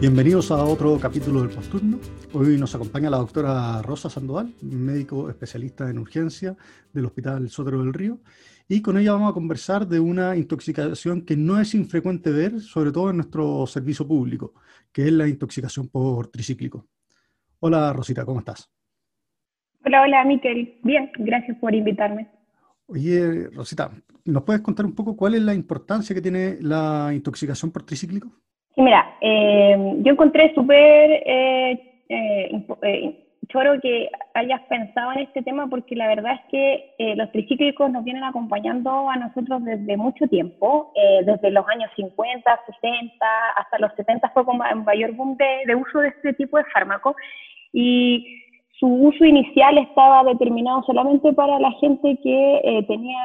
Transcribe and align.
Bienvenidos 0.00 0.50
a 0.50 0.64
otro 0.64 0.98
capítulo 1.00 1.40
del 1.40 1.50
Posturno. 1.50 1.98
Hoy 2.32 2.56
nos 2.58 2.74
acompaña 2.74 3.10
la 3.10 3.16
doctora 3.16 3.82
Rosa 3.82 4.08
Sandoval, 4.08 4.54
médico 4.62 5.28
especialista 5.28 5.90
en 5.90 5.98
urgencia 5.98 6.56
del 6.92 7.06
Hospital 7.06 7.50
Sotero 7.50 7.80
del 7.80 7.92
Río, 7.92 8.18
y 8.72 8.82
con 8.82 8.96
ella 8.96 9.14
vamos 9.14 9.32
a 9.32 9.34
conversar 9.34 9.84
de 9.84 9.98
una 9.98 10.36
intoxicación 10.36 11.26
que 11.26 11.36
no 11.36 11.60
es 11.60 11.74
infrecuente 11.74 12.30
ver, 12.30 12.60
sobre 12.60 12.92
todo 12.92 13.10
en 13.10 13.16
nuestro 13.16 13.66
servicio 13.66 14.06
público, 14.06 14.54
que 14.92 15.06
es 15.06 15.12
la 15.12 15.26
intoxicación 15.26 15.88
por 15.88 16.28
tricíclico. 16.28 16.86
Hola 17.58 17.92
Rosita, 17.92 18.24
¿cómo 18.24 18.38
estás? 18.38 18.70
Hola, 19.84 20.02
hola 20.02 20.24
Miquel. 20.24 20.78
Bien, 20.84 21.10
gracias 21.18 21.58
por 21.58 21.74
invitarme. 21.74 22.28
Oye, 22.86 23.48
Rosita, 23.52 23.90
¿nos 24.24 24.44
puedes 24.44 24.62
contar 24.62 24.86
un 24.86 24.94
poco 24.94 25.16
cuál 25.16 25.34
es 25.34 25.42
la 25.42 25.52
importancia 25.52 26.14
que 26.14 26.22
tiene 26.22 26.58
la 26.60 27.10
intoxicación 27.12 27.72
por 27.72 27.82
tricíclico? 27.82 28.28
Sí, 28.76 28.82
mira, 28.82 29.16
eh, 29.20 29.96
yo 30.04 30.12
encontré 30.12 30.54
súper 30.54 31.10
eh, 31.26 32.04
eh, 32.08 33.29
choro 33.52 33.80
que 33.80 34.08
hayas 34.34 34.60
pensado 34.62 35.12
en 35.12 35.20
este 35.20 35.42
tema 35.42 35.66
porque 35.68 35.94
la 35.94 36.08
verdad 36.08 36.34
es 36.34 36.40
que 36.50 37.14
los 37.16 37.30
tricíclicos 37.32 37.90
nos 37.90 38.04
vienen 38.04 38.24
acompañando 38.24 39.08
a 39.08 39.16
nosotros 39.16 39.64
desde 39.64 39.96
mucho 39.96 40.26
tiempo, 40.28 40.92
desde 41.24 41.50
los 41.50 41.66
años 41.68 41.90
50, 41.96 42.60
60, 42.80 43.26
hasta 43.56 43.78
los 43.78 43.92
70 43.94 44.30
fue 44.30 44.44
como 44.44 44.64
un 44.72 44.84
mayor 44.84 45.12
boom 45.12 45.36
de, 45.36 45.74
uso 45.74 46.00
de 46.00 46.08
este 46.08 46.34
tipo 46.34 46.56
de 46.56 46.64
fármacos. 46.72 47.14
Y 47.72 48.42
su 48.78 48.86
uso 48.86 49.24
inicial 49.24 49.78
estaba 49.78 50.24
determinado 50.24 50.82
solamente 50.84 51.32
para 51.32 51.58
la 51.58 51.70
gente 51.72 52.18
que 52.22 52.84
tenía 52.88 53.20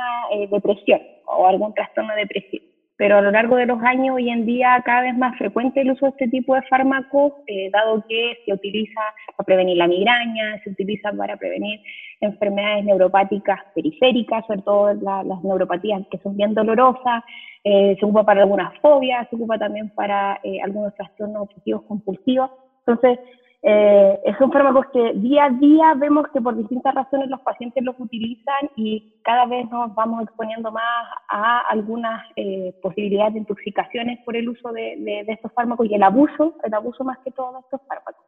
depresión 0.51 1.01
o 1.25 1.47
algún 1.47 1.73
trastorno 1.73 2.13
depresivo 2.15 2.74
pero 2.97 3.17
a 3.17 3.21
lo 3.21 3.31
largo 3.31 3.57
de 3.57 3.65
los 3.65 3.81
años 3.83 4.15
hoy 4.15 4.29
en 4.29 4.45
día 4.45 4.81
cada 4.85 5.01
vez 5.01 5.17
más 5.17 5.37
frecuente 5.37 5.81
el 5.81 5.91
uso 5.91 6.05
de 6.05 6.11
este 6.11 6.27
tipo 6.29 6.55
de 6.55 6.61
fármacos, 6.63 7.33
eh, 7.47 7.69
dado 7.71 8.05
que 8.07 8.37
se 8.45 8.53
utiliza 8.53 9.01
para 9.35 9.45
prevenir 9.45 9.77
la 9.77 9.87
migraña, 9.87 10.61
se 10.63 10.69
utiliza 10.69 11.11
para 11.11 11.35
prevenir 11.35 11.81
enfermedades 12.21 12.85
neuropáticas 12.85 13.59
periféricas, 13.73 14.45
sobre 14.47 14.61
todo 14.61 14.93
las 14.93 15.43
neuropatías 15.43 16.03
que 16.09 16.17
son 16.19 16.37
bien 16.37 16.53
dolorosas, 16.53 17.23
eh, 17.63 17.97
se 17.99 18.05
ocupa 18.05 18.23
para 18.23 18.43
algunas 18.43 18.77
fobias, 18.79 19.27
se 19.29 19.35
ocupa 19.35 19.57
también 19.57 19.89
para 19.89 20.39
eh, 20.43 20.61
algunos 20.63 20.93
trastornos 20.95 21.43
obsesivos 21.43 21.83
compulsivos. 21.83 22.51
Entonces, 22.85 23.19
eh, 23.67 24.19
son 24.37 24.51
fármacos 24.51 24.85
que 24.93 25.13
día 25.15 25.45
a 25.45 25.49
día 25.49 25.95
vemos 25.95 26.27
que 26.31 26.39
por 26.39 26.55
distintas 26.55 26.93
razones 26.93 27.29
los 27.29 27.41
pacientes 27.41 27.83
los 27.83 27.99
utilizan 27.99 28.69
y 28.75 29.15
cada 29.23 29.47
vez 29.47 29.67
nos 29.71 29.95
vamos 29.95 30.21
exponiendo 30.21 30.71
más 30.71 31.07
a 31.29 31.61
algunas 31.71 32.23
eh, 32.35 32.75
posibilidades 32.83 33.33
de 33.33 33.39
intoxicaciones 33.39 34.19
por 34.23 34.35
el 34.35 34.49
uso 34.49 34.71
de, 34.71 35.25
estos 35.27 35.51
fármacos 35.53 35.89
y 35.89 35.95
el 35.95 36.03
abuso, 36.03 36.53
el 36.63 36.75
abuso 36.75 37.03
más 37.03 37.17
que 37.25 37.31
todo 37.31 37.53
de 37.53 37.59
estos 37.61 37.81
fármacos. 37.87 38.23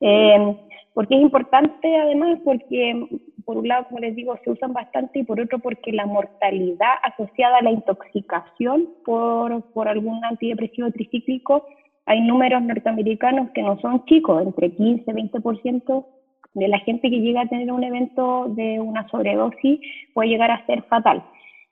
Eh, 0.00 0.56
porque 0.94 1.16
es 1.16 1.20
importante 1.20 1.94
además 1.94 2.38
porque 2.42 3.20
por 3.44 3.58
un 3.58 3.68
lado, 3.68 3.88
como 3.88 4.00
les 4.00 4.16
digo, 4.16 4.38
se 4.42 4.50
usan 4.50 4.72
bastante 4.72 5.18
y 5.18 5.24
por 5.24 5.38
otro 5.38 5.58
porque 5.58 5.92
la 5.92 6.06
mortalidad 6.06 6.94
asociada 7.02 7.58
a 7.58 7.62
la 7.62 7.72
intoxicación 7.72 8.88
por, 9.04 9.62
por 9.72 9.86
algún 9.86 10.24
antidepresivo 10.24 10.90
tricíclico 10.92 11.66
hay 12.08 12.22
números 12.22 12.62
norteamericanos 12.62 13.50
que 13.50 13.62
no 13.62 13.78
son 13.80 14.04
chicos, 14.06 14.42
entre 14.42 14.70
15 14.70 15.04
y 15.06 15.14
20% 15.14 16.06
de 16.54 16.68
la 16.68 16.78
gente 16.80 17.10
que 17.10 17.20
llega 17.20 17.42
a 17.42 17.48
tener 17.48 17.70
un 17.70 17.84
evento 17.84 18.46
de 18.48 18.80
una 18.80 19.06
sobredosis 19.08 19.78
puede 20.14 20.30
llegar 20.30 20.50
a 20.50 20.64
ser 20.64 20.82
fatal. 20.84 21.22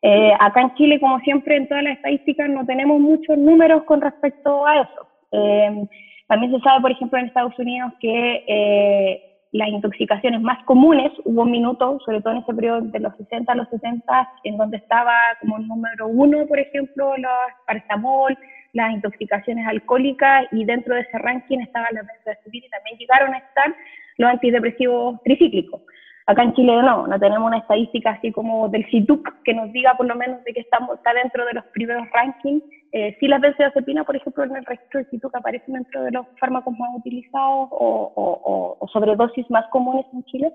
Eh, 0.03 0.33
acá 0.39 0.61
en 0.61 0.75
Chile, 0.75 1.01
como 1.01 1.19
siempre, 1.21 1.57
en 1.57 1.67
todas 1.69 1.83
las 1.83 1.97
estadísticas 1.97 2.51
no 2.51 2.67
tenemos 2.67 3.01
muchos 3.01 3.39
números 3.39 3.85
con 3.85 4.03
respecto 4.03 4.67
a 4.67 4.83
eso. 4.83 5.09
Eh, 5.33 5.89
también 6.29 6.53
se 6.53 6.61
sabe, 6.61 6.83
por 6.83 6.91
ejemplo, 6.91 7.19
en 7.19 7.27
Estados 7.27 7.59
Unidos 7.59 7.93
que 7.99 8.45
eh, 8.47 9.23
las 9.53 9.69
intoxicaciones 9.69 10.43
más 10.43 10.63
comunes, 10.65 11.13
hubo 11.25 11.43
un 11.43 11.51
minuto, 11.51 11.99
sobre 12.05 12.21
todo 12.21 12.35
en 12.35 12.41
ese 12.41 12.53
periodo 12.53 12.83
de 12.83 13.01
los 13.01 13.17
60 13.17 13.51
a 13.51 13.57
los 13.57 13.69
70, 13.71 14.31
en 14.45 14.59
donde 14.59 14.77
estaba 14.77 15.15
como 15.41 15.59
número 15.61 16.09
uno, 16.09 16.47
por 16.47 16.59
ejemplo, 16.59 17.17
los 17.17 17.31
paracetamol, 17.67 18.37
las 18.77 18.93
intoxicaciones 18.93 19.67
alcohólicas 19.67 20.47
y 20.53 20.65
dentro 20.65 20.95
de 20.95 21.01
ese 21.01 21.19
ranking 21.19 21.61
estaban 21.61 21.95
las 21.95 22.07
benzodiazepinas 22.07 22.69
y 22.69 22.71
también 22.71 22.99
llegaron 22.99 23.35
a 23.35 23.39
estar 23.39 23.75
los 24.19 24.31
antidepresivos 24.31 25.23
tricíclicos. 25.25 25.81
Acá 26.27 26.43
en 26.43 26.55
Chile 26.55 26.73
no, 26.83 27.07
no 27.07 27.19
tenemos 27.19 27.47
una 27.47 27.59
estadística 27.59 28.11
así 28.11 28.33
como 28.33 28.69
del 28.69 28.85
CITUC 28.91 29.43
que 29.45 29.55
nos 29.55 29.73
diga 29.73 29.97
por 29.97 30.07
lo 30.07 30.15
menos 30.15 30.45
de 30.45 30.53
que 30.53 30.61
estamos, 30.61 30.99
está 30.99 31.15
dentro 31.15 31.47
de 31.47 31.55
los 31.55 31.65
primeros 31.67 32.07
rankings. 32.13 32.63
Eh, 32.93 33.17
sí 33.19 33.29
las 33.29 33.41
benzodiazepinas, 33.41 34.05
por 34.05 34.17
ejemplo, 34.17 34.45
en 34.45 34.57
el 34.57 34.65
registro 34.67 35.01
del 35.01 35.09
CITUC 35.11 35.37
aparecen 35.37 35.75
dentro 35.75 36.03
de 36.03 36.11
los 36.11 36.27
fármacos 36.39 36.77
más 36.79 36.91
utilizados 36.97 37.69
o, 37.71 38.13
o, 38.15 38.77
o 38.79 38.89
sobredosis 38.89 39.49
más 39.51 39.67
comunes 39.69 40.05
en 40.13 40.25
Chile, 40.25 40.53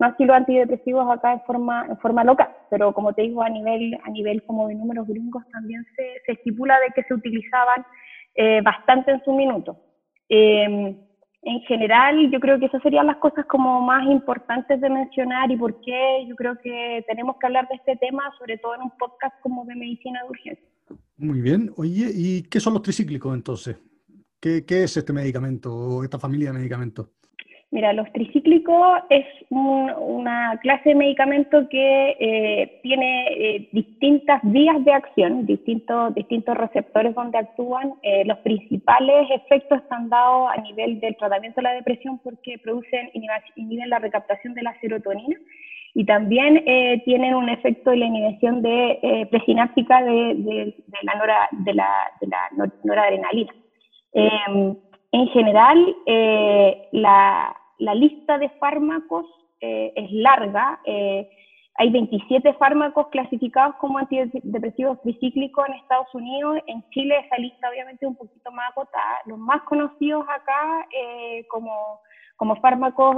más 0.00 0.16
que 0.16 0.24
los 0.24 0.34
antidepresivos 0.34 1.06
acá 1.10 1.34
en 1.34 1.42
forma, 1.42 1.86
en 1.88 1.98
forma 1.98 2.24
local, 2.24 2.48
pero 2.70 2.92
como 2.94 3.12
te 3.12 3.22
digo, 3.22 3.42
a 3.42 3.50
nivel, 3.50 3.96
a 4.02 4.10
nivel 4.10 4.42
como 4.44 4.66
de 4.66 4.74
números 4.74 5.06
gringos 5.06 5.44
también 5.52 5.84
se, 5.94 6.22
se 6.24 6.32
estipula 6.32 6.78
de 6.80 6.92
que 6.94 7.06
se 7.06 7.14
utilizaban 7.14 7.84
eh, 8.34 8.62
bastante 8.62 9.10
en 9.10 9.22
su 9.22 9.32
minuto. 9.32 9.76
Em, 10.28 10.96
en 11.42 11.60
general, 11.62 12.30
yo 12.30 12.40
creo 12.40 12.58
que 12.58 12.66
esas 12.66 12.82
serían 12.82 13.06
las 13.06 13.16
cosas 13.16 13.44
como 13.44 13.82
más 13.82 14.06
importantes 14.06 14.80
de 14.80 14.88
mencionar 14.88 15.50
y 15.50 15.56
por 15.56 15.80
qué 15.82 16.24
yo 16.26 16.34
creo 16.34 16.56
que 16.62 17.04
tenemos 17.06 17.36
que 17.38 17.46
hablar 17.46 17.68
de 17.68 17.74
este 17.74 17.96
tema, 17.96 18.22
sobre 18.38 18.56
todo 18.56 18.74
en 18.76 18.82
un 18.82 18.90
podcast 18.98 19.34
como 19.42 19.66
de 19.66 19.74
medicina 19.74 20.22
de 20.22 20.30
urgencia. 20.30 20.66
Muy 21.18 21.42
bien. 21.42 21.70
Oye, 21.76 22.10
¿y 22.14 22.42
qué 22.44 22.58
son 22.58 22.72
los 22.72 22.82
tricíclicos 22.82 23.34
entonces? 23.34 23.78
¿Qué, 24.40 24.64
qué 24.64 24.84
es 24.84 24.96
este 24.96 25.12
medicamento 25.12 25.74
o 25.74 26.04
esta 26.04 26.18
familia 26.18 26.52
de 26.52 26.58
medicamentos? 26.58 27.08
Mira, 27.72 27.92
los 27.92 28.12
tricíclicos 28.12 28.98
es 29.10 29.24
una 29.48 30.58
clase 30.60 30.88
de 30.88 30.94
medicamento 30.96 31.68
que 31.68 32.16
eh, 32.18 32.80
tiene 32.82 33.28
eh, 33.28 33.68
distintas 33.70 34.40
vías 34.42 34.84
de 34.84 34.92
acción, 34.92 35.46
distintos, 35.46 36.12
distintos 36.16 36.56
receptores 36.56 37.14
donde 37.14 37.38
actúan. 37.38 37.94
Eh, 38.02 38.24
los 38.24 38.38
principales 38.38 39.30
efectos 39.30 39.78
están 39.82 40.08
dados 40.08 40.50
a 40.52 40.60
nivel 40.62 40.98
del 40.98 41.16
tratamiento 41.16 41.60
de 41.60 41.62
la 41.62 41.74
depresión 41.74 42.18
porque 42.24 42.58
producen, 42.58 43.08
inhiben 43.54 43.88
la 43.88 44.00
recaptación 44.00 44.52
de 44.54 44.62
la 44.62 44.74
serotonina 44.80 45.36
y 45.94 46.04
también 46.04 46.64
tienen 47.04 47.34
un 47.34 47.48
efecto 47.48 47.90
de 47.90 47.96
la 47.98 48.06
inhibición 48.06 48.62
de, 48.62 49.28
presináptica 49.30 50.02
de, 50.02 50.74
la 51.02 51.48
de, 51.52 51.74
la, 51.74 51.90
de 52.20 52.26
la 52.26 52.70
noradrenalina. 52.84 53.52
Em, 54.12 54.76
en 55.12 55.26
general, 55.28 55.96
la, 56.92 57.56
la 57.80 57.94
lista 57.94 58.38
de 58.38 58.48
fármacos 58.50 59.26
eh, 59.60 59.92
es 59.96 60.12
larga. 60.12 60.80
Eh, 60.84 61.28
hay 61.76 61.90
27 61.90 62.54
fármacos 62.54 63.08
clasificados 63.08 63.74
como 63.76 63.98
antidepresivos 63.98 65.00
tricíclicos 65.02 65.66
en 65.66 65.74
Estados 65.74 66.14
Unidos. 66.14 66.58
En 66.66 66.84
Chile 66.90 67.16
esa 67.24 67.36
lista 67.38 67.70
obviamente 67.70 68.04
es 68.04 68.10
un 68.10 68.16
poquito 68.16 68.52
más 68.52 68.70
acotada. 68.70 69.18
Los 69.26 69.38
más 69.38 69.62
conocidos 69.62 70.24
acá 70.28 70.86
eh, 70.92 71.46
como, 71.48 72.00
como, 72.36 72.56
fármacos 72.56 73.16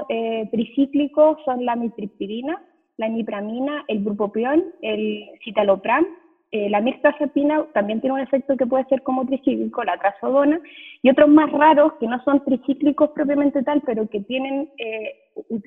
tricíclicos 0.52 1.38
son 1.44 1.64
la 1.64 1.74
mitriptilina, 1.74 2.62
la 2.98 3.08
imipramina, 3.08 3.84
el 3.88 3.98
bupropión, 3.98 4.64
el 4.80 5.28
citalopram 5.42 6.06
eh, 6.54 6.68
la 6.68 6.82
mirtazapina 6.82 7.64
también 7.72 8.02
tiene 8.02 8.12
un 8.12 8.20
efecto 8.20 8.58
que 8.58 8.66
puede 8.66 8.84
ser 8.84 9.02
como 9.02 9.24
tricíclico, 9.24 9.82
la 9.84 9.96
trazodona, 9.96 10.60
y 11.00 11.08
otros 11.08 11.30
más 11.30 11.50
raros 11.50 11.94
que 11.94 12.06
no 12.06 12.22
son 12.24 12.44
tricíclicos 12.44 13.08
propiamente 13.12 13.62
tal, 13.62 13.80
pero 13.86 14.06
que 14.06 14.20
tienen, 14.20 14.68
eh, 14.76 15.14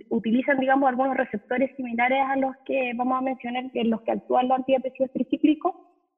utilizan, 0.10 0.60
digamos, 0.60 0.88
algunos 0.88 1.18
receptores 1.18 1.76
similares 1.76 2.20
a 2.28 2.36
los 2.36 2.56
que 2.68 2.94
vamos 2.96 3.18
a 3.18 3.22
mencionar, 3.22 3.64
en 3.74 3.90
los 3.90 4.00
que 4.02 4.12
actúan 4.12 4.48
los 4.48 4.60
antidepresivos 4.60 5.12
tricíclicos, 5.12 5.74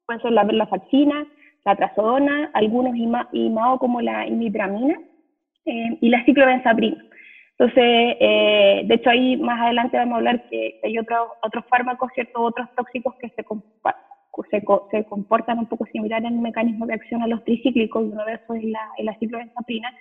pueden 0.06 0.22
ser 0.22 0.34
la 0.34 0.44
verlafaxina, 0.44 1.26
la 1.64 1.76
trazodona, 1.78 2.52
algunos 2.54 2.94
IMAO 3.32 3.80
como 3.80 4.02
la 4.02 4.28
imipramina 4.28 5.00
eh, 5.64 5.98
y 6.02 6.10
la 6.10 6.26
ciclobenzaprina. 6.26 7.06
Entonces, 7.58 8.20
de 8.20 8.94
hecho, 8.94 9.10
ahí 9.10 9.38
más 9.38 9.62
adelante 9.62 9.98
vamos 9.98 10.16
a 10.16 10.18
hablar 10.18 10.48
que 10.50 10.80
hay 10.84 11.00
otros, 11.00 11.30
otros 11.42 11.64
fármacos, 11.70 12.12
ciertos 12.14 12.36
otros 12.38 12.68
tóxicos 12.76 13.16
que 13.16 13.30
se, 13.30 13.44
se, 14.50 14.64
se, 14.92 15.04
comportan 15.06 15.60
un 15.60 15.68
poco 15.68 15.86
similar 15.92 16.24
en 16.24 16.34
el 16.34 16.40
mecanismo 16.40 16.86
de 16.86 16.94
acción 16.94 17.22
a 17.22 17.28
los 17.28 17.44
tricíclicos, 17.44 18.04
y 18.04 18.10
uno 18.10 18.26
de 18.26 18.34
esos 18.34 18.58
es 18.58 18.64
la, 18.66 18.82
la 19.00 19.18
ciclobenzaprina. 19.20 19.94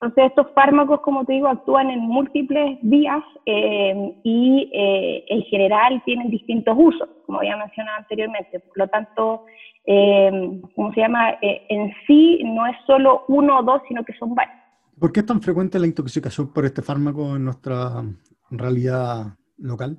Entonces, 0.00 0.26
estos 0.26 0.52
fármacos, 0.54 1.00
como 1.00 1.24
te 1.24 1.32
digo, 1.32 1.48
actúan 1.48 1.88
en 1.88 2.00
múltiples 2.00 2.78
vías 2.82 3.22
eh, 3.46 4.14
y 4.24 4.70
eh, 4.74 5.24
en 5.28 5.42
general 5.44 6.02
tienen 6.04 6.28
distintos 6.28 6.76
usos, 6.78 7.08
como 7.24 7.38
había 7.38 7.56
mencionado 7.56 7.96
anteriormente. 7.98 8.60
Por 8.60 8.76
lo 8.76 8.88
tanto, 8.88 9.46
eh, 9.86 10.60
¿cómo 10.74 10.92
se 10.92 11.00
llama? 11.00 11.30
Eh, 11.40 11.62
en 11.70 11.92
sí 12.06 12.42
no 12.44 12.66
es 12.66 12.76
solo 12.86 13.24
uno 13.28 13.60
o 13.60 13.62
dos, 13.62 13.80
sino 13.88 14.04
que 14.04 14.12
son 14.18 14.34
varios. 14.34 14.56
¿Por 14.98 15.12
qué 15.12 15.20
es 15.20 15.26
tan 15.26 15.40
frecuente 15.40 15.78
la 15.78 15.86
intoxicación 15.86 16.52
por 16.52 16.66
este 16.66 16.82
fármaco 16.82 17.36
en 17.36 17.44
nuestra 17.44 18.04
realidad 18.50 19.26
local? 19.58 19.98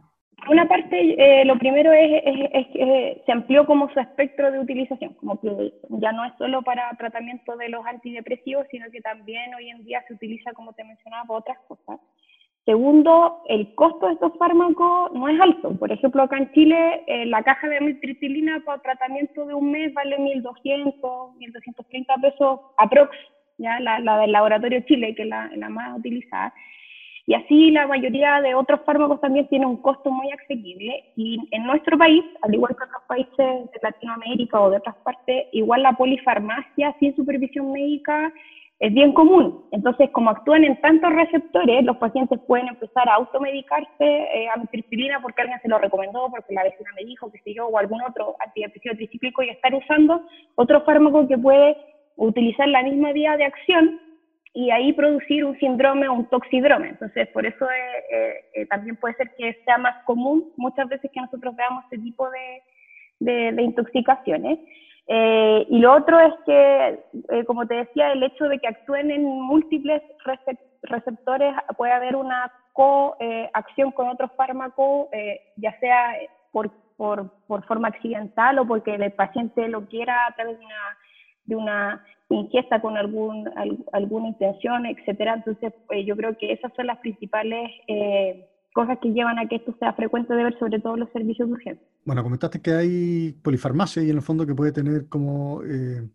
Una 0.49 0.67
parte, 0.67 1.41
eh, 1.41 1.43
lo 1.45 1.57
primero 1.57 1.91
es, 1.91 2.67
que 2.67 3.21
se 3.25 3.31
amplió 3.31 3.65
como 3.65 3.91
su 3.91 3.99
espectro 3.99 4.51
de 4.51 4.59
utilización, 4.59 5.13
como 5.15 5.39
que 5.41 5.73
ya 5.89 6.11
no 6.11 6.23
es 6.23 6.33
solo 6.37 6.61
para 6.61 6.89
tratamiento 6.97 7.57
de 7.57 7.69
los 7.69 7.85
antidepresivos, 7.85 8.65
sino 8.71 8.89
que 8.91 9.01
también 9.01 9.53
hoy 9.55 9.69
en 9.69 9.83
día 9.83 10.03
se 10.07 10.13
utiliza, 10.13 10.53
como 10.53 10.73
te 10.73 10.83
mencionaba, 10.83 11.25
para 11.25 11.39
otras 11.39 11.57
cosas. 11.67 11.99
Segundo, 12.67 13.43
el 13.47 13.73
costo 13.75 14.07
de 14.07 14.13
estos 14.15 14.37
fármacos 14.37 15.13
no 15.13 15.29
es 15.29 15.39
alto. 15.39 15.73
Por 15.79 15.89
ejemplo, 15.89 16.21
acá 16.21 16.37
en 16.37 16.51
Chile, 16.51 17.01
eh, 17.07 17.25
la 17.25 17.41
caja 17.41 17.69
de 17.69 17.77
amitriptilina 17.77 18.61
para 18.65 18.81
tratamiento 18.81 19.45
de 19.45 19.53
un 19.53 19.71
mes 19.71 19.93
vale 19.93 20.17
1.200, 20.17 20.93
1.230 20.99 22.21
pesos 22.21 22.59
aprox, 22.77 23.15
¿ya? 23.57 23.79
La, 23.79 23.99
la, 23.99 24.19
del 24.19 24.33
laboratorio 24.33 24.81
Chile, 24.81 25.15
que 25.15 25.21
es 25.21 25.29
la, 25.29 25.49
la, 25.55 25.69
más 25.69 25.97
utilizada. 25.97 26.53
Y 27.27 27.33
así 27.33 27.71
la 27.71 27.85
mayoría 27.87 28.39
de 28.39 28.55
otros 28.55 28.79
fármacos 28.85 29.19
también 29.19 29.49
tienen 29.49 29.67
un 29.67 29.81
costo 29.81 30.09
muy 30.09 30.31
asequible. 30.31 31.11
Y 31.17 31.37
en 31.51 31.65
nuestro 31.65 31.97
país, 31.97 32.23
al 32.41 32.53
igual 32.53 32.73
que 32.75 32.85
otros 32.85 33.03
países 33.05 33.37
de 33.37 33.79
Latinoamérica 33.81 34.61
o 34.61 34.69
de 34.69 34.77
otras 34.77 34.95
partes, 35.03 35.47
igual 35.51 35.83
la 35.83 35.91
polifarmacia 35.91 36.95
sin 37.01 37.13
supervisión 37.17 37.73
médica 37.73 38.31
es 38.79 38.93
bien 38.93 39.11
común. 39.11 39.65
Entonces, 39.71 40.09
como 40.11 40.29
actúan 40.29 40.63
en 40.63 40.79
tantos 40.79 41.11
receptores, 41.11 41.83
los 41.83 41.97
pacientes 41.97 42.39
pueden 42.47 42.69
empezar 42.69 43.09
a 43.09 43.15
automedicarse 43.15 43.89
eh, 43.99 44.47
amitriptilina 44.55 45.19
porque 45.21 45.41
alguien 45.41 45.59
se 45.61 45.67
lo 45.67 45.79
recomendó, 45.79 46.29
porque 46.29 46.53
la 46.53 46.63
vecina 46.63 46.91
me 46.95 47.03
dijo, 47.03 47.29
que 47.29 47.39
sé 47.39 47.53
yo, 47.53 47.67
o 47.67 47.77
algún 47.77 48.01
otro 48.03 48.37
antidepresivo 48.39 48.95
tricíclico 48.95 49.43
y 49.43 49.49
estar 49.49 49.75
usando 49.75 50.21
otro 50.55 50.81
fármaco 50.85 51.27
que 51.27 51.37
puede 51.37 51.75
utilizar 52.15 52.69
la 52.69 52.83
misma 52.83 53.11
vía 53.11 53.35
de 53.35 53.43
acción 53.43 53.99
y 54.57 54.71
ahí 54.71 54.91
producir 54.91 55.45
un 55.45 55.55
síndrome 55.59 56.07
o 56.07 56.13
un 56.13 56.25
toxidrome. 56.25 56.89
Entonces, 56.89 57.27
por 57.27 57.45
eso 57.45 57.69
eh, 57.69 58.45
eh, 58.55 58.65
también 58.65 58.95
puede 58.95 59.13
ser 59.13 59.35
que 59.37 59.53
sea 59.63 59.77
más 59.77 60.03
común 60.05 60.51
muchas 60.57 60.89
veces 60.89 61.11
que 61.13 61.21
nosotros 61.21 61.55
veamos 61.55 61.83
este 61.83 61.99
tipo 61.99 62.27
de, 62.31 63.51
de 63.51 63.61
intoxicaciones. 63.61 64.57
Eh, 65.09 65.67
y 65.69 65.77
lo 65.77 65.95
otro 65.95 66.19
es 66.19 66.33
que, 66.45 66.99
eh, 67.29 67.45
como 67.45 67.67
te 67.67 67.75
decía, 67.75 68.11
el 68.11 68.23
hecho 68.23 68.45
de 68.45 68.57
que 68.57 68.67
actúen 68.67 69.11
en 69.11 69.23
múltiples 69.23 70.01
receptores, 70.81 71.53
puede 71.77 71.93
haber 71.93 72.15
una 72.15 72.51
coacción 72.73 73.91
con 73.91 74.09
otros 74.09 74.31
fármacos, 74.35 75.07
eh, 75.11 75.39
ya 75.55 75.77
sea 75.79 76.15
por, 76.51 76.71
por, 76.97 77.31
por, 77.45 77.63
forma 77.65 77.89
accidental 77.89 78.57
o 78.57 78.67
porque 78.67 78.95
el 78.95 79.11
paciente 79.13 79.67
lo 79.69 79.85
quiera 79.87 80.25
a 80.27 80.35
través 80.35 80.57
de 81.45 81.55
una 81.55 82.03
ingesta 82.29 82.81
con 82.81 82.97
algún, 82.97 83.49
alguna 83.93 84.29
intención, 84.29 84.85
etcétera. 84.85 85.35
Entonces, 85.35 85.73
yo 86.05 86.15
creo 86.15 86.37
que 86.37 86.51
esas 86.51 86.73
son 86.75 86.87
las 86.87 86.99
principales 86.99 87.71
cosas 88.77 88.99
que 88.99 89.09
llevan 89.09 89.39
a 89.39 89.47
que 89.47 89.55
esto 89.55 89.75
sea 89.79 89.91
frecuente 89.93 90.35
de 90.35 90.43
ver, 90.43 90.59
sobre 90.59 90.79
todo 90.79 90.95
los 90.97 91.09
servicios 91.11 91.47
de 91.47 91.53
urgencia. 91.55 91.87
Bueno, 92.05 92.21
comentaste 92.21 92.61
que 92.61 92.71
hay 92.71 93.31
polifarmacia 93.43 94.03
y 94.03 94.11
en 94.11 94.17
el 94.17 94.21
fondo 94.21 94.45
que 94.45 94.53
puede 94.53 94.71
tener 94.71 95.09
como, 95.09 95.63
eh, 95.63 96.07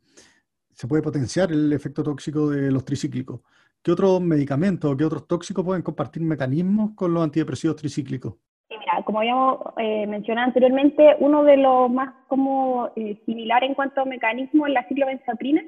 se 0.70 0.86
puede 0.86 1.02
potenciar 1.02 1.50
el 1.50 1.72
efecto 1.72 2.04
tóxico 2.04 2.50
de 2.50 2.70
los 2.70 2.84
tricíclicos. 2.84 3.40
¿Qué 3.82 3.90
otros 3.90 4.20
medicamentos 4.20 4.92
o 4.92 4.96
qué 4.96 5.04
otros 5.04 5.26
tóxicos 5.26 5.64
pueden 5.64 5.82
compartir 5.82 6.22
mecanismos 6.22 6.92
con 6.94 7.12
los 7.12 7.24
antidepresivos 7.24 7.74
tricíclicos? 7.74 8.34
mira, 8.70 9.02
como 9.04 9.18
habíamos 9.18 9.58
eh, 9.78 10.06
mencionado 10.06 10.46
anteriormente, 10.46 11.16
uno 11.18 11.42
de 11.42 11.56
los 11.56 11.90
más 11.90 12.14
como 12.28 12.90
eh, 12.94 13.20
similar 13.26 13.64
en 13.64 13.74
cuanto 13.74 14.02
a 14.02 14.04
mecanismo 14.04 14.68
es 14.68 14.72
la 14.72 14.86
ciclobenzaprina, 14.86 15.62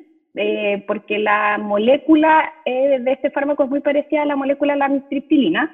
porque 0.87 1.19
la 1.19 1.59
molécula 1.59 2.53
de 2.65 3.13
este 3.13 3.31
fármaco 3.31 3.65
es 3.65 3.71
muy 3.71 3.81
parecida 3.81 4.23
a 4.23 4.27
la 4.27 4.37
molécula 4.37 4.73
de 4.73 4.79
la 4.81 4.87
amitriptilina, 4.87 5.71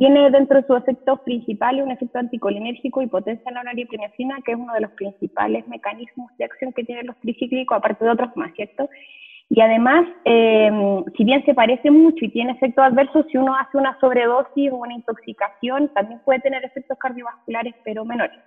tiene 0.00 0.30
dentro 0.30 0.58
de 0.58 0.66
sus 0.66 0.78
efectos 0.78 1.20
principales 1.20 1.84
un 1.84 1.90
efecto 1.90 2.18
anticolinérgico 2.18 3.02
y 3.02 3.06
potencia 3.06 3.52
la 3.52 3.62
noripinefrina, 3.64 4.38
que 4.46 4.52
es 4.52 4.58
uno 4.58 4.72
de 4.72 4.80
los 4.80 4.92
principales 4.92 5.68
mecanismos 5.68 6.34
de 6.38 6.46
acción 6.46 6.72
que 6.72 6.84
tienen 6.84 7.06
los 7.06 7.20
tricíclicos, 7.20 7.76
aparte 7.76 8.06
de 8.06 8.10
otros 8.10 8.34
más, 8.34 8.50
¿cierto? 8.54 8.88
Y 9.50 9.60
además, 9.60 10.06
eh, 10.24 10.70
si 11.18 11.24
bien 11.24 11.44
se 11.44 11.52
parece 11.52 11.90
mucho 11.90 12.24
y 12.24 12.30
tiene 12.30 12.52
efectos 12.52 12.82
adversos, 12.82 13.26
si 13.30 13.36
uno 13.36 13.54
hace 13.54 13.76
una 13.76 13.98
sobredosis 14.00 14.72
o 14.72 14.76
una 14.76 14.94
intoxicación, 14.94 15.92
también 15.92 16.20
puede 16.24 16.40
tener 16.40 16.64
efectos 16.64 16.96
cardiovasculares, 16.96 17.74
pero 17.84 18.06
menores. 18.06 18.38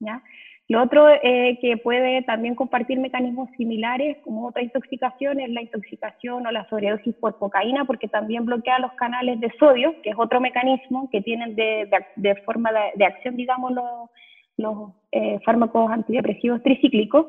¿ya? 0.00 0.20
Lo 0.68 0.82
otro 0.82 1.08
eh, 1.08 1.58
que 1.62 1.78
puede 1.78 2.20
también 2.22 2.54
compartir 2.54 2.98
mecanismos 2.98 3.48
similares, 3.56 4.18
como 4.22 4.46
otra 4.46 4.62
intoxicación, 4.62 5.40
es 5.40 5.48
la 5.48 5.62
intoxicación 5.62 6.46
o 6.46 6.50
la 6.52 6.68
sobredosis 6.68 7.14
por 7.14 7.38
cocaína, 7.38 7.86
porque 7.86 8.06
también 8.06 8.44
bloquea 8.44 8.78
los 8.78 8.92
canales 8.92 9.40
de 9.40 9.50
sodio, 9.58 9.94
que 10.02 10.10
es 10.10 10.16
otro 10.18 10.42
mecanismo 10.42 11.08
que 11.10 11.22
tienen 11.22 11.54
de, 11.54 11.88
de, 12.16 12.34
forma 12.42 12.70
de, 12.94 13.04
acción, 13.06 13.36
digamos, 13.36 13.72
los, 13.72 14.10
los 14.58 14.90
eh, 15.12 15.38
fármacos 15.46 15.90
antidepresivos 15.90 16.62
tricíclicos. 16.62 17.28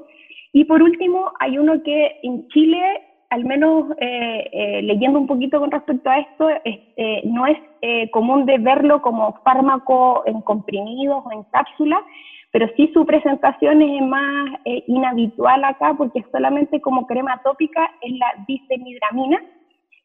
Y 0.51 0.65
por 0.65 0.83
último, 0.83 1.31
hay 1.39 1.57
uno 1.57 1.81
que 1.81 2.19
en 2.23 2.45
Chile, 2.49 2.81
al 3.29 3.45
menos 3.45 3.85
eh, 4.01 4.81
leyendo 4.83 5.17
un 5.17 5.27
poquito 5.27 5.61
con 5.61 5.71
respecto 5.71 6.09
a 6.09 6.19
esto, 6.19 6.49
no 7.23 7.47
es 7.47 7.57
común 8.11 8.45
de 8.45 8.57
verlo 8.57 9.01
como 9.01 9.39
fármaco 9.45 10.23
en 10.25 10.41
comprimidos 10.41 11.23
o 11.25 11.31
en 11.31 11.43
cápsulas, 11.43 12.01
pero 12.51 12.67
sí 12.75 12.89
su 12.93 13.05
presentación 13.05 13.81
es 13.81 14.01
más 14.01 14.59
eh, 14.65 14.83
inhabitual 14.87 15.63
acá 15.63 15.93
porque 15.97 16.25
solamente 16.31 16.81
como 16.81 17.05
crema 17.05 17.41
tópica 17.43 17.89
es 18.01 18.13
la 18.13 18.45
disemidramina, 18.47 19.39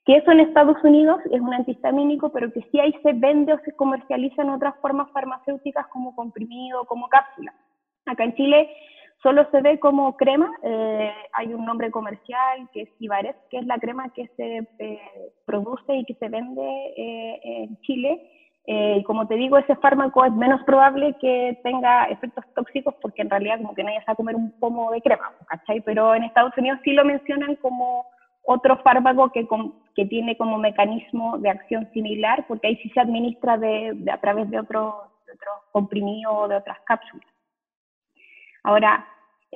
que 0.04 0.16
eso 0.16 0.30
en 0.30 0.40
Estados 0.40 0.76
Unidos 0.84 1.20
es 1.30 1.40
un 1.40 1.54
antihistamínico, 1.54 2.30
pero 2.30 2.52
que 2.52 2.60
sí 2.70 2.78
ahí 2.78 2.94
se 3.02 3.14
vende 3.14 3.54
o 3.54 3.58
se 3.60 3.74
comercializa 3.74 4.42
en 4.42 4.50
otras 4.50 4.74
formas 4.82 5.10
farmacéuticas 5.12 5.86
como 5.86 6.14
comprimido, 6.14 6.84
como 6.84 7.08
cápsula. 7.08 7.54
Acá 8.04 8.24
en 8.24 8.34
Chile 8.34 8.68
solo 9.22 9.48
se 9.50 9.62
ve 9.62 9.80
como 9.80 10.14
crema, 10.18 10.52
eh, 10.62 11.10
hay 11.32 11.54
un 11.54 11.64
nombre 11.64 11.90
comercial 11.90 12.68
que 12.74 12.82
es 12.82 12.88
Ibares, 12.98 13.36
que 13.50 13.56
es 13.56 13.66
la 13.66 13.78
crema 13.78 14.12
que 14.12 14.28
se 14.36 14.68
eh, 14.78 15.00
produce 15.46 15.96
y 15.96 16.04
que 16.04 16.14
se 16.16 16.28
vende 16.28 16.92
en 16.96 17.80
Chile, 17.80 18.20
eh, 18.66 19.02
como 19.04 19.26
te 19.26 19.34
digo, 19.34 19.58
ese 19.58 19.76
fármaco 19.76 20.24
es 20.24 20.32
menos 20.32 20.62
probable 20.64 21.14
que 21.20 21.58
tenga 21.62 22.06
efectos 22.06 22.44
tóxicos 22.54 22.94
porque 23.02 23.20
en 23.20 23.28
realidad 23.28 23.58
como 23.58 23.74
que 23.74 23.84
nadie 23.84 24.02
sabe 24.04 24.16
comer 24.16 24.36
un 24.36 24.52
pomo 24.58 24.90
de 24.90 25.02
crema, 25.02 25.32
¿cachai? 25.46 25.82
Pero 25.82 26.14
en 26.14 26.24
Estados 26.24 26.56
Unidos 26.56 26.78
sí 26.82 26.92
lo 26.92 27.04
mencionan 27.04 27.56
como 27.56 28.06
otro 28.42 28.78
fármaco 28.78 29.30
que, 29.32 29.46
que 29.94 30.06
tiene 30.06 30.36
como 30.36 30.56
mecanismo 30.56 31.38
de 31.38 31.50
acción 31.50 31.90
similar 31.92 32.46
porque 32.48 32.68
ahí 32.68 32.76
sí 32.76 32.88
se 32.90 33.00
administra 33.00 33.58
de, 33.58 33.96
a 34.10 34.18
través 34.20 34.50
de 34.50 34.58
otros 34.58 34.94
otro 35.34 35.50
comprimidos 35.72 36.34
o 36.34 36.48
de 36.48 36.56
otras 36.56 36.78
cápsulas. 36.86 37.26
Ahora, 38.62 39.06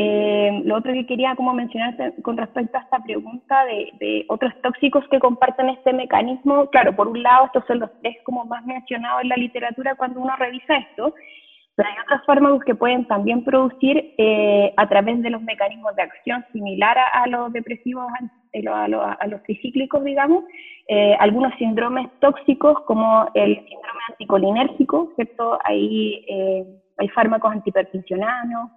eh, 0.01 0.63
lo 0.65 0.77
otro 0.77 0.93
que 0.93 1.07
quería 1.07 1.35
como 1.35 1.53
mencionar 1.53 1.97
con 2.23 2.37
respecto 2.37 2.79
a 2.79 2.83
esta 2.83 3.01
pregunta 3.01 3.65
de, 3.65 4.25
otros 4.29 4.53
tóxicos 4.63 5.05
que 5.11 5.19
comparten 5.19 5.71
este 5.71 5.93
mecanismo, 5.93 6.71
claro, 6.71 6.95
por 6.95 7.09
un 7.09 7.21
lado 7.21 7.47
estos 7.47 7.65
son 7.67 7.81
los 7.81 7.91
tres 8.01 8.17
como 8.23 8.45
más 8.45 8.65
mencionados 8.65 9.23
en 9.23 9.31
la 9.31 9.37
literatura 9.37 9.97
cuando 9.97 10.21
uno 10.21 10.37
revisa 10.37 10.77
esto, 10.77 11.15
pero 11.75 11.89
hay 11.89 11.97
otros 12.05 12.25
fármacos 12.27 12.63
que 12.63 12.77
pueden 12.77 13.07
también 13.07 13.43
producir 13.43 14.15
eh, 14.19 14.73
a 14.77 14.89
través 14.89 15.21
de 15.21 15.31
los 15.31 15.43
mecanismos 15.43 15.97
de 15.97 16.03
acción 16.03 16.45
similar 16.53 16.97
a, 16.97 17.27
los 17.27 17.53
depresivos, 17.53 18.07
eh, 18.53 18.63
a, 18.69 18.85
a, 18.85 19.27
los 19.27 19.43
tricíclicos, 19.43 20.05
digamos, 20.05 20.45
algunos 21.19 21.53
síndromes 21.59 22.09
tóxicos 22.21 22.81
como 22.87 23.29
el 23.35 23.57
síndrome 23.57 24.01
anticolinérgico, 24.11 25.13
¿cierto? 25.17 25.59
Ahí 25.65 26.25
hay 26.99 27.09
fármacos 27.09 27.53
antipertensionanos, 27.53 28.71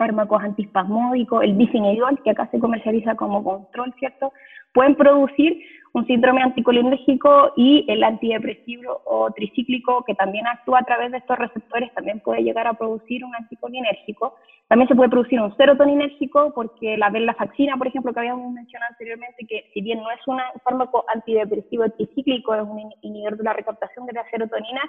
fármacos 0.00 0.42
antispasmódicos, 0.42 1.44
el 1.44 1.52
bifenidol, 1.56 2.22
que 2.22 2.30
acá 2.30 2.48
se 2.50 2.58
comercializa 2.58 3.16
como 3.16 3.44
control, 3.44 3.92
¿cierto? 3.98 4.32
Pueden 4.72 4.94
producir 4.94 5.60
un 5.92 6.06
síndrome 6.06 6.42
anticolinérgico 6.42 7.52
y 7.54 7.84
el 7.86 8.02
antidepresivo 8.02 9.02
o 9.04 9.30
tricíclico, 9.32 10.02
que 10.06 10.14
también 10.14 10.46
actúa 10.46 10.78
a 10.78 10.84
través 10.84 11.10
de 11.10 11.18
estos 11.18 11.36
receptores, 11.38 11.92
también 11.92 12.20
puede 12.20 12.42
llegar 12.42 12.66
a 12.66 12.72
producir 12.72 13.22
un 13.24 13.34
anticolinérgico. 13.34 14.36
También 14.68 14.88
se 14.88 14.94
puede 14.94 15.10
producir 15.10 15.38
un 15.38 15.54
serotoninérgico, 15.58 16.54
porque 16.54 16.96
la 16.96 17.10
venlafaxina, 17.10 17.76
por 17.76 17.88
ejemplo, 17.88 18.14
que 18.14 18.20
habíamos 18.20 18.50
mencionado 18.52 18.92
anteriormente, 18.92 19.46
que 19.46 19.66
si 19.74 19.82
bien 19.82 19.98
no 19.98 20.10
es 20.12 20.20
un 20.26 20.38
fármaco 20.64 21.04
antidepresivo 21.12 21.90
tricíclico, 21.90 22.54
es 22.54 22.62
un 22.62 22.90
inhibidor 23.02 23.36
de 23.36 23.44
la 23.44 23.52
recaptación 23.52 24.06
de 24.06 24.14
la 24.14 24.24
serotonina, 24.30 24.80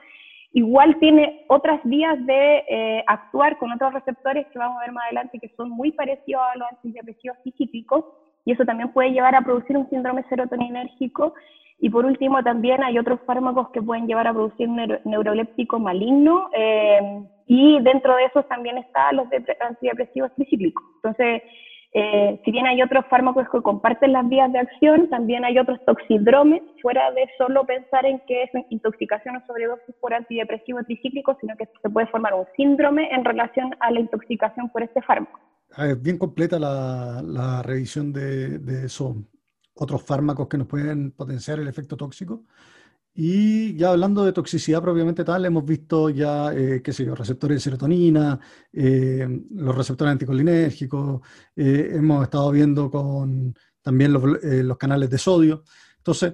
Igual 0.53 0.97
tiene 0.99 1.45
otras 1.47 1.79
vías 1.85 2.23
de 2.25 2.63
eh, 2.69 3.03
actuar 3.07 3.57
con 3.57 3.71
otros 3.71 3.93
receptores 3.93 4.45
que 4.47 4.59
vamos 4.59 4.77
a 4.77 4.81
ver 4.81 4.91
más 4.91 5.05
adelante 5.05 5.39
que 5.39 5.49
son 5.55 5.69
muy 5.69 5.93
parecidos 5.93 6.43
a 6.53 6.57
los 6.57 6.67
antidepresivos 6.71 7.37
físicos 7.43 8.03
y 8.43 8.51
eso 8.51 8.65
también 8.65 8.91
puede 8.91 9.11
llevar 9.11 9.33
a 9.35 9.41
producir 9.41 9.77
un 9.77 9.89
síndrome 9.89 10.23
serotoninérgico. 10.29 11.35
Y 11.79 11.89
por 11.89 12.05
último, 12.05 12.43
también 12.43 12.83
hay 12.83 12.99
otros 12.99 13.19
fármacos 13.25 13.69
que 13.69 13.81
pueden 13.81 14.07
llevar 14.07 14.27
a 14.27 14.33
producir 14.33 14.67
un 14.67 14.99
neuroléptico 15.05 15.79
maligno 15.79 16.49
eh, 16.53 17.23
y 17.47 17.79
dentro 17.81 18.15
de 18.15 18.25
esos 18.25 18.47
también 18.47 18.77
están 18.77 19.15
los 19.15 19.27
antidepresivos 19.59 20.33
tricíclicos. 20.35 20.83
Entonces, 20.97 21.41
eh, 21.93 22.39
si 22.45 22.51
bien 22.51 22.65
hay 22.65 22.81
otros 22.81 23.05
fármacos 23.09 23.47
que 23.51 23.61
comparten 23.61 24.13
las 24.13 24.27
vías 24.29 24.51
de 24.53 24.59
acción, 24.59 25.09
también 25.09 25.43
hay 25.43 25.59
otros 25.59 25.77
toxidromes, 25.85 26.61
fuera 26.81 27.11
de 27.11 27.27
solo 27.37 27.65
pensar 27.65 28.05
en 28.05 28.21
que 28.27 28.43
es 28.43 28.49
intoxicación 28.69 29.35
o 29.35 29.45
sobredosis 29.45 29.93
por 29.99 30.13
antidepresivo 30.13 30.81
tricíclico, 30.83 31.37
sino 31.41 31.55
que 31.57 31.67
se 31.81 31.89
puede 31.89 32.07
formar 32.07 32.33
un 32.33 32.45
síndrome 32.55 33.09
en 33.13 33.25
relación 33.25 33.75
a 33.81 33.91
la 33.91 33.99
intoxicación 33.99 34.69
por 34.69 34.83
este 34.83 35.01
fármaco. 35.01 35.39
Ah, 35.73 35.93
bien 35.97 36.17
completa 36.17 36.59
la, 36.59 37.61
revisión 37.63 38.13
de, 38.13 38.59
de, 38.59 38.85
esos 38.85 39.15
otros 39.73 40.03
fármacos 40.03 40.47
que 40.47 40.57
nos 40.57 40.67
pueden 40.67 41.11
potenciar 41.11 41.59
el 41.59 41.67
efecto 41.67 41.97
tóxico. 41.97 42.43
Y 43.13 43.75
ya 43.75 43.89
hablando 43.91 44.23
de 44.23 44.31
toxicidad 44.31 44.81
propiamente 44.81 45.25
tal, 45.25 45.45
hemos 45.45 45.65
visto 45.65 46.09
ya, 46.09 46.53
eh, 46.53 46.81
qué 46.81 46.93
sé 46.93 47.05
yo, 47.05 47.13
receptores 47.13 47.57
de 47.57 47.59
serotonina, 47.59 48.39
eh, 48.71 49.27
los 49.51 49.75
receptores 49.75 50.13
anticolinérgicos, 50.13 51.21
eh, 51.55 51.91
hemos 51.95 52.23
estado 52.23 52.49
viendo 52.51 52.89
con 52.89 53.53
también 53.81 54.13
los, 54.13 54.77
canales 54.77 55.09
de 55.09 55.17
sodio. 55.17 55.63
Entonces, 55.97 56.33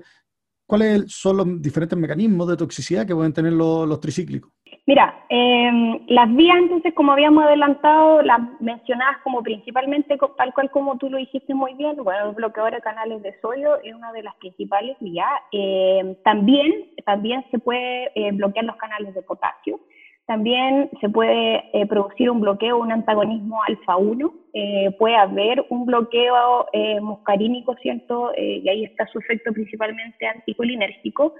¿cuáles 0.65 1.11
son 1.11 1.37
los 1.37 1.61
diferentes 1.61 1.97
mecanismos 1.97 2.47
de 2.47 2.57
toxicidad 2.57 3.07
que 3.07 3.15
pueden 3.15 3.33
tener 3.33 3.53
los 3.53 3.99
tricíclicos? 3.99 4.51
Mira, 4.87 5.13
em, 5.27 5.99
las 6.07 6.33
vías 6.33 6.55
entonces, 6.59 6.93
como 6.93 7.11
habíamos 7.11 7.43
adelantado, 7.43 8.21
las 8.21 8.39
mencionadas 8.61 9.17
como 9.21 9.43
principalmente, 9.43 10.17
tal 10.37 10.53
cual 10.53 10.71
como 10.71 10.97
tú 10.97 11.09
lo 11.09 11.17
dijiste 11.17 11.53
muy 11.53 11.73
bien, 11.73 11.97
bueno, 11.97 12.29
el 12.29 12.35
bloqueador 12.35 12.73
de 12.73 12.79
canales 12.79 13.21
de 13.21 13.37
sodio 13.41 13.75
es 13.83 13.93
una 13.93 14.13
de 14.13 14.23
las 14.23 14.33
principales 14.35 14.95
vías. 15.01 15.27
Em, 15.51 16.15
también, 16.23 16.71
también 17.05 17.43
se 17.51 17.59
puede 17.59 18.11
eh, 18.15 18.31
bloquear 18.31 18.63
los 18.63 18.77
canales 18.77 19.13
de 19.13 19.21
potasio. 19.23 19.81
También 20.25 20.89
se 21.01 21.09
puede 21.09 21.65
eh, 21.73 21.85
producir 21.85 22.29
un 22.29 22.39
bloqueo, 22.39 22.77
un 22.77 22.93
antagonismo 22.93 23.61
alfa-1. 23.63 24.31
Eh, 24.53 24.91
puede 24.97 25.17
haber 25.17 25.65
un 25.69 25.85
bloqueo 25.85 26.65
muscarínico, 27.01 27.75
¿cierto? 27.81 28.31
y 28.37 28.67
ahí 28.69 28.85
está 28.85 29.05
su 29.07 29.19
efecto 29.19 29.51
principalmente 29.51 30.27
anticolinérgico 30.27 31.33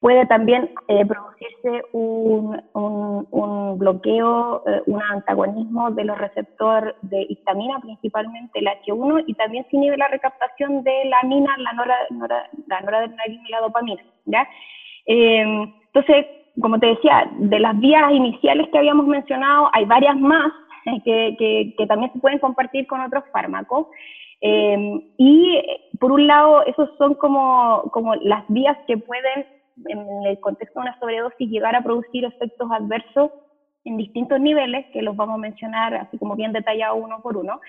puede 0.00 0.26
también 0.26 0.70
eh, 0.88 1.04
producirse 1.06 1.82
un, 1.92 2.60
un, 2.74 3.78
bloqueo, 3.78 4.62
eh, 4.66 4.82
un 4.86 5.02
antagonismo 5.02 5.90
de 5.90 6.04
los 6.04 6.18
receptores 6.18 6.94
de 7.02 7.22
histamina, 7.28 7.78
principalmente 7.80 8.58
el 8.58 8.66
H1, 8.66 9.24
y 9.26 9.34
también 9.34 9.66
se 9.70 9.76
inhibe 9.76 9.96
la 9.96 10.08
recaptación 10.08 10.82
de 10.82 11.04
la 11.06 11.18
amina, 11.22 11.56
la, 11.58 11.72
nora, 11.72 11.96
noradrenalina 12.66 13.42
y 13.46 13.50
la 13.50 13.60
dopamina. 13.60 14.02
¿ya? 14.26 14.48
Em, 15.06 15.72
entonces, 15.86 16.26
como 16.60 16.78
te 16.78 16.86
decía, 16.86 17.30
de 17.38 17.58
las 17.58 17.78
vías 17.78 18.10
iniciales 18.12 18.68
que 18.70 18.78
habíamos 18.78 19.06
mencionado, 19.06 19.70
hay 19.72 19.84
varias 19.84 20.16
más 20.16 20.52
que, 21.04 21.74
que, 21.76 21.86
también 21.86 22.12
se 22.12 22.18
pueden 22.18 22.38
compartir 22.38 22.86
con 22.86 23.00
otros 23.00 23.24
fármacos. 23.32 23.86
Em, 24.40 25.00
y 25.16 25.62
por 25.98 26.12
un 26.12 26.26
lado, 26.26 26.64
esos 26.66 26.90
son 26.98 27.14
como, 27.14 27.82
como 27.92 28.14
las 28.16 28.44
vías 28.48 28.76
que 28.86 28.98
pueden 28.98 29.46
en 29.84 30.26
el 30.26 30.40
contexto 30.40 30.80
de 30.80 30.88
una 30.88 30.98
sobredosis 30.98 31.50
llegar 31.50 31.76
a 31.76 31.82
producir 31.82 32.24
efectos 32.24 32.68
adversos 32.70 33.30
en 33.84 33.96
distintos 33.96 34.40
niveles, 34.40 34.86
que 34.92 35.02
los 35.02 35.16
vamos 35.16 35.36
a 35.36 35.38
mencionar 35.38 35.94
así 35.94 36.18
como 36.18 36.34
bien 36.34 36.52
detallado 36.52 36.96
uno 36.96 37.20
por 37.22 37.36
uno. 37.36 37.60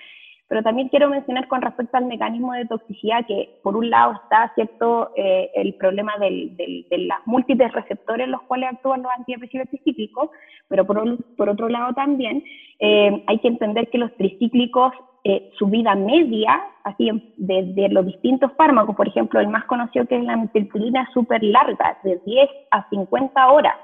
Pero 0.48 0.62
también 0.62 0.88
quiero 0.88 1.10
mencionar 1.10 1.46
con 1.46 1.60
respecto 1.60 1.98
al 1.98 2.06
mecanismo 2.06 2.54
de 2.54 2.64
toxicidad, 2.64 3.26
que 3.26 3.60
por 3.62 3.76
un 3.76 3.90
lado 3.90 4.14
está 4.14 4.50
cierto 4.54 5.12
eh, 5.14 5.50
el 5.54 5.74
problema 5.74 6.16
del, 6.18 6.56
de 6.56 6.86
los 6.90 7.18
múltiples 7.26 7.70
receptores 7.72 8.24
en 8.24 8.30
los 8.30 8.42
cuales 8.42 8.70
actúan 8.72 9.02
los 9.02 9.12
antidepresivos 9.16 9.68
tricíclicos, 9.68 10.30
pero 10.68 10.86
por, 10.86 11.22
por 11.36 11.50
otro 11.50 11.68
lado 11.68 11.92
también 11.92 12.42
eh, 12.80 13.22
hay 13.26 13.38
que 13.40 13.48
entender 13.48 13.90
que 13.90 13.98
los 13.98 14.14
tricíclicos 14.16 14.94
eh, 15.24 15.50
su 15.58 15.66
vida 15.66 15.94
media, 15.94 16.62
así 16.84 17.10
de, 17.36 17.88
los 17.90 18.06
distintos 18.06 18.52
fármacos, 18.56 18.94
por 18.94 19.08
ejemplo, 19.08 19.40
el 19.40 19.48
más 19.48 19.64
conocido 19.64 20.06
que 20.06 20.16
es 20.16 20.24
la 20.24 20.36
metilpilina 20.36 21.02
es 21.02 21.08
súper 21.12 21.42
larga, 21.42 21.98
de 22.04 22.20
10 22.24 22.48
a 22.70 22.88
50 22.88 23.50
horas, 23.50 23.74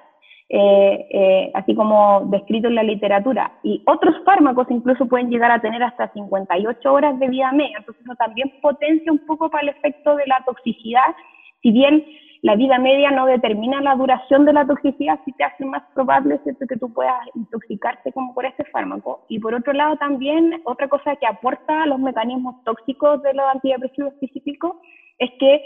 eh, 0.49 1.07
eh, 1.11 1.51
así 1.55 1.75
como 1.75 2.23
descrito 2.27 2.69
en 2.69 2.77
la 2.77 2.83
literatura. 2.83 3.53
Y 3.63 3.83
otros 3.87 4.15
fármacos 4.25 4.71
incluso 4.71 5.07
pueden 5.07 5.29
llegar 5.29 5.51
a 5.51 5.61
tener 5.61 5.83
hasta 5.83 6.13
58 6.13 6.93
horas 6.93 7.19
de 7.19 7.29
vida 7.29 7.51
media, 7.53 7.79
entonces 7.79 8.05
eso 8.05 8.15
también 8.15 8.53
potencia 8.63 9.11
un 9.11 9.27
poco 9.27 9.51
para 9.51 9.65
el 9.65 9.69
efecto 9.71 10.17
de 10.17 10.27
la 10.27 10.43
toxicidad, 10.47 11.15
si 11.63 11.73
bien 11.73 12.05
la 12.45 12.57
vida 12.57 12.79
media 12.79 13.11
no 13.11 13.25
determina 13.25 13.81
la 13.81 13.95
duración 13.95 14.45
de 14.45 14.53
la 14.53 14.67
toxicidad, 14.67 15.19
si 15.25 15.33
te 15.33 15.45
hace 15.45 15.65
más 15.65 15.83
probable 15.95 16.39
que 16.45 16.77
tú 16.77 16.93
puedas 16.93 17.19
intoxicarte 17.35 18.13
como 18.13 18.35
por 18.35 18.45
este 18.45 18.67
fármaco. 18.67 19.25
Y 19.31 19.39
por 19.39 19.55
otro 19.55 19.73
lado 19.73 19.97
también, 19.97 20.61
otra 20.65 20.87
cosa 20.89 21.17
que 21.17 21.27
aporta 21.27 21.85
a 21.85 21.87
los 21.87 21.99
mecanismos 21.99 22.63
tóxicos 22.65 23.23
de 23.23 23.33
los 23.33 23.47
antidepresivos 23.47 24.13
específicos 24.13 24.77
es 25.19 25.31
que 25.41 25.65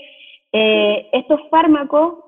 eh, 0.53 1.09
estos 1.15 1.41
fármacos 1.51 2.21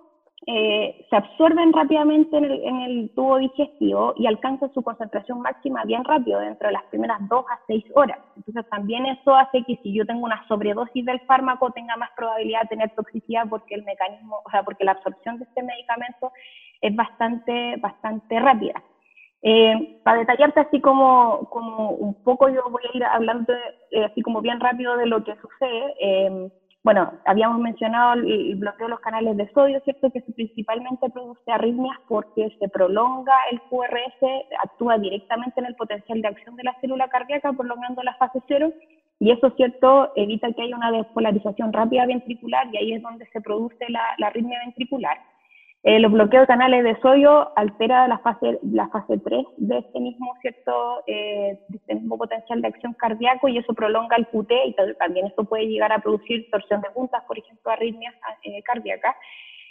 eh, 0.47 1.07
se 1.11 1.17
absorben 1.17 1.73
rápidamente 1.73 2.37
en 2.37 2.81
el, 2.81 3.11
tubo 3.15 3.37
digestivo 3.37 4.15
y 4.17 4.27
alcanzan 4.27 4.73
su 4.73 4.83
concentración 4.83 5.43
máxima 5.43 5.85
bien 5.85 6.03
rápido, 6.03 6.41
dentro 6.41 6.69
de 6.69 6.73
las 6.73 6.85
primeras 6.85 7.19
dos 7.29 7.45
a 7.51 7.61
seis 7.67 7.85
horas. 7.95 8.19
Entonces 8.37 8.69
también 8.71 9.05
eso 9.07 9.35
hace 9.35 9.63
que 9.65 9.77
si 9.83 9.93
yo 9.93 10.07
tengo 10.07 10.25
una 10.25 10.47
sobredosis 10.49 11.05
del 11.05 11.21
fármaco 11.21 11.71
tenga 11.73 11.95
más 11.97 12.11
probabilidad 12.17 12.63
de 12.63 12.69
tener 12.69 12.91
toxicidad 12.95 13.49
porque 13.51 13.75
el 13.75 13.85
mecanismo, 13.85 14.41
o 14.45 14.51
sea, 14.51 14.63
porque 14.63 14.85
la 14.85 14.93
absorción 14.93 15.39
de 15.39 15.45
este 15.45 15.63
medicamento 15.63 16.33
es 16.81 16.97
bastante, 16.97 17.77
bastante 17.77 18.41
rápida. 18.41 18.83
Eh, 19.43 20.01
para 20.05 20.19
detallarte 20.19 20.61
así 20.61 20.81
como, 20.81 21.49
como 21.51 21.91
un 21.91 22.15
poco, 22.23 22.49
yo 22.49 22.63
voy 22.71 22.83
a 22.93 22.97
ir 22.97 23.05
hablando 23.05 23.53
eh, 23.91 24.05
así 24.05 24.23
como 24.23 24.41
bien 24.41 24.61
rápido 24.61 24.97
de 24.97 25.07
lo 25.07 25.23
que 25.23 25.35
sucede 25.37 26.51
bueno, 26.83 27.13
habíamos 27.27 27.59
mencionado 27.59 28.15
el, 28.15 28.55
bloqueo 28.57 28.87
de 28.87 28.91
los 28.91 29.01
canales 29.01 29.37
de 29.37 29.51
sodio, 29.53 29.81
¿cierto? 29.81 30.11
Que 30.11 30.23
principalmente 30.23 31.11
produce 31.11 31.51
arritmias 31.51 31.99
porque 32.09 32.57
se 32.59 32.69
prolonga 32.69 33.35
el 33.51 33.61
QRS, 33.63 34.47
actúa 34.65 34.97
directamente 34.97 35.61
en 35.61 35.67
el 35.67 35.75
potencial 35.75 36.23
de 36.23 36.29
acción 36.29 36.57
de 36.57 36.65
la 36.65 36.75
célula 36.81 37.09
cardíaca, 37.09 37.53
prolongando 37.53 38.03
la 38.03 38.15
fase 38.15 38.41
cero, 38.49 38.73
y 39.19 39.31
eso, 39.31 39.51
¿cierto?, 39.51 40.13
evita 40.17 40.51
que 40.53 40.63
haya 40.63 40.75
una 40.75 40.91
despolarización 40.91 41.71
rápida 41.75 42.07
ventricular 42.07 42.67
y 42.73 42.79
ahí 42.79 42.93
es 42.95 43.03
donde 43.03 43.27
se 43.27 43.43
produce 43.43 43.85
la, 43.91 44.01
la 44.17 44.29
arritmia 44.29 44.61
ventricular. 44.65 45.19
Eh, 45.83 45.99
los 45.99 46.13
bloqueos 46.13 46.43
de 46.43 46.47
canales 46.47 46.85
de 46.85 47.01
sodio 47.01 47.57
altera 47.57 48.07
la 48.07 48.19
fase, 48.19 48.59
la 48.71 48.89
fase 48.89 49.17
3 49.17 49.47
de 49.57 49.79
este 49.79 49.99
mismo, 49.99 50.35
¿cierto? 50.43 51.03
Eh, 51.07 51.59
este 51.73 51.97
potencial 52.07 52.61
de 52.61 52.69
acción 52.69 52.93
cardíaco 52.93 53.49
y 53.49 53.57
eso 53.57 53.73
prolonga 53.73 54.17
el 54.17 54.27
QT 54.27 54.53
y 54.67 54.75
también 54.99 55.29
esto 55.29 55.45
puede 55.45 55.69
llegar 55.69 55.91
a 55.91 56.01
producir 56.01 56.51
torsión 56.51 56.83
de 56.83 56.91
puntas, 56.91 57.25
por 57.25 57.39
ejemplo, 57.39 57.73
arritmias 57.73 58.15
eh, 58.43 58.63
cardíacas. 58.63 59.17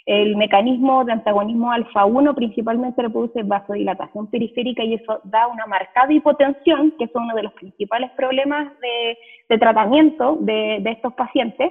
El 0.04 0.34
mecanismo 0.34 1.04
de 1.04 1.12
antagonismo 1.12 1.70
alfa-1 1.70 2.34
principalmente 2.34 3.02
reproduce 3.02 3.44
vasodilatación 3.44 4.28
periférica 4.28 4.82
y 4.82 4.94
eso 4.94 5.20
da 5.22 5.46
una 5.46 5.66
marcada 5.66 6.12
hipotensión, 6.12 6.92
que 6.98 7.04
es 7.04 7.10
uno 7.14 7.36
de 7.36 7.44
los 7.44 7.52
principales 7.52 8.10
problemas 8.16 8.72
de, 8.80 9.58
tratamiento 9.58 10.38
de 10.40 10.82
estos 10.86 11.12
pacientes. 11.12 11.70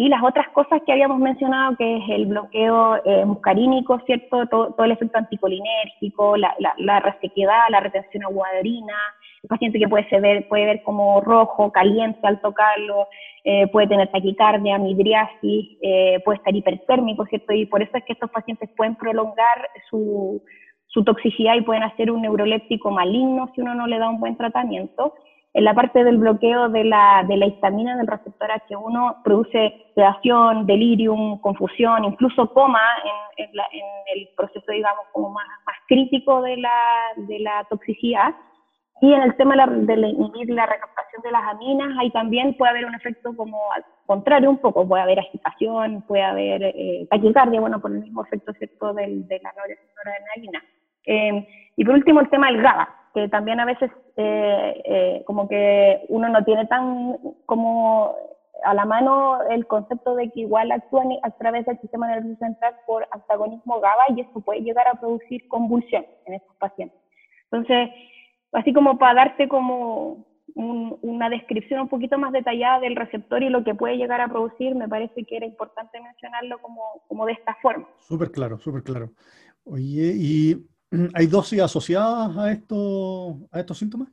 Y 0.00 0.08
las 0.08 0.22
otras 0.22 0.48
cosas 0.50 0.80
que 0.86 0.92
habíamos 0.92 1.18
mencionado, 1.18 1.74
que 1.76 1.96
es 1.96 2.04
el 2.10 2.26
bloqueo 2.26 3.04
eh, 3.04 3.24
muscarínico, 3.24 3.98
¿cierto? 4.06 4.46
Todo, 4.46 4.84
el 4.84 4.92
efecto 4.92 5.18
anticolinérgico, 5.18 6.36
la, 6.36 6.54
la, 6.76 7.00
resequedad, 7.00 7.62
la 7.68 7.80
retención 7.80 8.22
aguaderina, 8.22 8.94
el 9.42 9.48
paciente 9.48 9.80
que 9.80 9.88
puede 9.88 10.06
ver, 10.20 10.46
puede 10.46 10.66
ver 10.66 10.82
como 10.84 11.20
rojo, 11.20 11.72
caliente 11.72 12.20
al 12.22 12.40
tocarlo, 12.40 13.08
eh, 13.42 13.66
puede 13.72 13.88
tener 13.88 14.06
taquicardia, 14.12 14.78
midriasis, 14.78 15.76
eh, 15.82 16.20
puede 16.24 16.36
estar 16.38 16.54
hipertérmico, 16.54 17.26
¿cierto? 17.26 17.52
Y 17.52 17.66
por 17.66 17.82
eso 17.82 17.96
es 17.96 18.04
que 18.04 18.12
estos 18.12 18.30
pacientes 18.30 18.70
pueden 18.76 18.94
prolongar 18.94 19.68
su, 19.90 20.40
su 20.86 21.02
toxicidad 21.02 21.56
y 21.56 21.62
pueden 21.62 21.82
hacer 21.82 22.12
un 22.12 22.22
neuroléptico 22.22 22.92
maligno 22.92 23.50
si 23.52 23.62
uno 23.62 23.74
no 23.74 23.88
le 23.88 23.98
da 23.98 24.08
un 24.08 24.20
buen 24.20 24.36
tratamiento 24.36 25.14
en 25.54 25.64
la 25.64 25.74
parte 25.74 26.04
del 26.04 26.18
bloqueo 26.18 26.68
de 26.68 26.84
la, 26.84 27.24
de 27.26 27.36
la 27.36 27.46
histamina 27.46 27.96
del 27.96 28.06
receptor 28.06 28.48
H1 28.50 29.22
produce 29.22 29.86
sedación, 29.94 30.66
delirium, 30.66 31.40
confusión, 31.40 32.04
incluso 32.04 32.52
coma 32.52 32.82
en, 33.36 33.48
en, 33.48 33.84
el 34.14 34.28
proceso, 34.36 34.70
digamos, 34.70 35.04
como 35.12 35.30
más, 35.30 35.46
más 35.66 35.76
crítico 35.86 36.42
de 36.42 36.58
la, 36.58 36.70
de 37.16 37.38
la 37.40 37.64
toxicidad. 37.70 38.34
Y 39.00 39.12
en 39.12 39.22
el 39.22 39.36
tema 39.36 39.54
de, 39.54 39.96
la, 39.96 40.08
inhibir 40.08 40.50
la 40.50 40.66
recaptación 40.66 41.22
de 41.22 41.30
las 41.30 41.42
aminas, 41.44 41.96
ahí 41.98 42.10
también 42.10 42.54
puede 42.54 42.70
haber 42.70 42.84
un 42.84 42.94
efecto 42.94 43.34
como 43.36 43.58
al 43.72 43.84
contrario 44.06 44.50
un 44.50 44.58
poco, 44.58 44.86
puede 44.86 45.02
haber 45.02 45.20
agitación, 45.20 46.02
puede 46.02 46.24
haber 46.24 46.62
eh, 46.62 47.06
taquicardia, 47.08 47.60
bueno, 47.60 47.80
por 47.80 47.92
el 47.92 48.00
mismo 48.00 48.24
efecto 48.24 48.52
¿cierto? 48.54 48.92
Del, 48.92 49.26
de 49.28 49.40
la 49.40 49.52
noradrenalina. 49.52 50.62
Eh, 51.06 51.48
y 51.76 51.84
por 51.84 51.94
último, 51.94 52.20
el 52.20 52.28
tema 52.28 52.48
del 52.48 52.60
GABA, 52.60 52.97
que 53.18 53.28
también 53.28 53.58
a 53.60 53.64
veces 53.64 53.90
eh, 54.16 54.82
eh, 54.84 55.22
como 55.26 55.48
que 55.48 56.04
uno 56.08 56.28
no 56.28 56.44
tiene 56.44 56.66
tan 56.66 57.16
como 57.46 58.14
a 58.64 58.74
la 58.74 58.84
mano 58.84 59.38
el 59.50 59.66
concepto 59.66 60.14
de 60.14 60.30
que 60.30 60.40
igual 60.40 60.70
actúan 60.72 61.08
a 61.22 61.30
través 61.30 61.66
del 61.66 61.80
sistema 61.80 62.08
nervioso 62.08 62.38
central 62.38 62.74
por 62.86 63.06
antagonismo 63.10 63.80
GABA 63.80 64.16
y 64.16 64.20
esto 64.20 64.40
puede 64.40 64.60
llegar 64.60 64.86
a 64.88 65.00
producir 65.00 65.46
convulsión 65.48 66.04
en 66.26 66.34
estos 66.34 66.56
pacientes. 66.56 66.98
Entonces, 67.50 67.90
así 68.52 68.72
como 68.72 68.98
para 68.98 69.14
darte 69.14 69.48
como 69.48 70.26
una 70.54 71.28
descripción 71.28 71.80
un 71.80 71.88
poquito 71.88 72.18
más 72.18 72.32
detallada 72.32 72.80
del 72.80 72.96
receptor 72.96 73.42
y 73.42 73.48
lo 73.48 73.62
que 73.62 73.74
puede 73.74 73.96
llegar 73.96 74.20
a 74.20 74.28
producir, 74.28 74.74
me 74.74 74.88
parece 74.88 75.24
que 75.24 75.36
era 75.36 75.46
importante 75.46 76.00
mencionarlo 76.00 76.60
como, 76.60 76.82
como 77.06 77.26
de 77.26 77.32
esta 77.32 77.56
forma. 77.62 77.86
Súper 77.98 78.32
claro, 78.32 78.58
súper 78.58 78.82
claro. 78.82 79.10
Oye, 79.64 80.12
¿y 80.16 80.66
hay 81.14 81.26
dosis 81.26 81.60
asociadas 81.60 82.36
a, 82.36 82.52
esto, 82.52 83.36
a 83.52 83.60
estos 83.60 83.78
síntomas? 83.78 84.08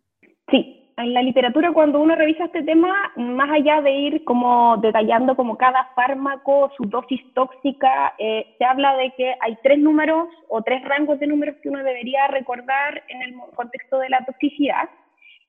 Sí, 0.49 0.91
en 0.97 1.13
la 1.13 1.21
literatura 1.21 1.73
cuando 1.73 1.99
uno 1.99 2.15
revisa 2.15 2.45
este 2.45 2.63
tema, 2.63 3.11
más 3.17 3.49
allá 3.49 3.81
de 3.81 3.91
ir 3.91 4.23
como 4.23 4.77
detallando 4.77 5.35
como 5.35 5.57
cada 5.57 5.89
fármaco, 5.95 6.71
su 6.77 6.85
dosis 6.85 7.21
tóxica, 7.33 8.13
eh, 8.17 8.55
se 8.57 8.65
habla 8.65 8.95
de 8.97 9.11
que 9.17 9.35
hay 9.41 9.57
tres 9.61 9.79
números 9.79 10.27
o 10.49 10.61
tres 10.61 10.83
rangos 10.83 11.19
de 11.19 11.27
números 11.27 11.55
que 11.61 11.69
uno 11.69 11.79
debería 11.79 12.27
recordar 12.27 13.03
en 13.09 13.21
el 13.23 13.35
contexto 13.55 13.99
de 13.99 14.09
la 14.09 14.25
toxicidad. 14.25 14.89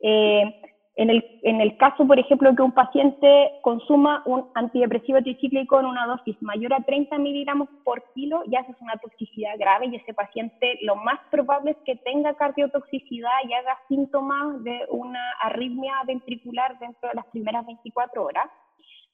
Eh, 0.00 0.62
en 0.96 1.10
el, 1.10 1.24
en 1.42 1.60
el 1.60 1.76
caso, 1.76 2.06
por 2.06 2.18
ejemplo, 2.18 2.54
que 2.56 2.62
un 2.62 2.72
paciente 2.72 3.50
consuma 3.60 4.22
un 4.24 4.46
antidepresivo 4.54 5.20
tricíclico 5.20 5.78
en 5.78 5.84
una 5.84 6.06
dosis 6.06 6.40
mayor 6.40 6.72
a 6.72 6.80
30 6.80 7.18
miligramos 7.18 7.68
por 7.84 8.02
kilo, 8.14 8.42
ya 8.46 8.60
es 8.60 8.80
una 8.80 8.96
toxicidad 8.96 9.58
grave 9.58 9.88
y 9.88 9.96
ese 9.96 10.14
paciente 10.14 10.78
lo 10.82 10.96
más 10.96 11.20
probable 11.30 11.72
es 11.72 11.76
que 11.84 11.96
tenga 11.96 12.32
cardiotoxicidad 12.34 13.30
y 13.46 13.52
haga 13.52 13.76
síntomas 13.88 14.64
de 14.64 14.80
una 14.88 15.20
arritmia 15.42 15.92
ventricular 16.06 16.78
dentro 16.78 17.10
de 17.10 17.14
las 17.14 17.26
primeras 17.26 17.66
24 17.66 18.24
horas. 18.24 18.46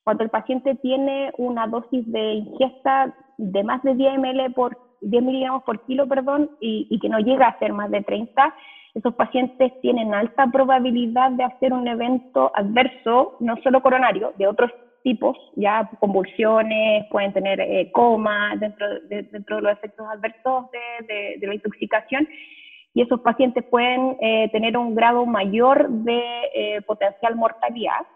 Cuando 0.04 0.22
el 0.22 0.30
paciente 0.30 0.76
tiene 0.76 1.32
una 1.36 1.66
dosis 1.66 2.10
de 2.12 2.34
ingesta 2.34 3.12
de 3.38 3.64
más 3.64 3.82
de 3.82 3.96
10 3.96 4.18
ml 4.18 4.52
por 4.54 4.78
10 5.00 5.20
miligramos 5.20 5.64
por 5.64 5.84
kilo, 5.84 6.06
perdón, 6.06 6.48
y, 6.60 6.86
y 6.90 7.00
que 7.00 7.08
no 7.08 7.18
llega 7.18 7.48
a 7.48 7.58
ser 7.58 7.72
más 7.72 7.90
de 7.90 8.02
30, 8.02 8.54
esos 8.94 9.14
pacientes 9.14 9.72
tienen 9.80 10.12
alta 10.12 10.46
probabilidad 10.48 11.30
de 11.32 11.44
hacer 11.44 11.72
un 11.72 11.88
evento 11.88 12.52
adverso, 12.54 13.36
no 13.40 13.56
solo 13.62 13.82
coronario, 13.82 14.32
de 14.36 14.46
otros 14.46 14.70
tipos, 15.02 15.36
ya 15.56 15.90
convulsiones, 15.98 17.06
pueden 17.10 17.32
tener 17.32 17.60
eh, 17.60 17.90
coma 17.92 18.54
dentro 18.56 18.86
de, 19.08 19.22
dentro 19.24 19.56
de 19.56 19.62
los 19.62 19.72
efectos 19.72 20.06
adversos 20.08 20.66
de, 20.70 21.38
de, 21.38 21.46
la 21.46 21.54
intoxicación, 21.54 22.28
y 22.94 23.02
esos 23.02 23.20
pacientes 23.20 23.64
pueden 23.64 24.16
eh, 24.20 24.50
tener 24.52 24.76
un 24.76 24.94
grado 24.94 25.24
mayor 25.24 25.88
de 25.88 26.22
eh, 26.54 26.82
potencial 26.82 27.34
mortalidad. 27.34 28.06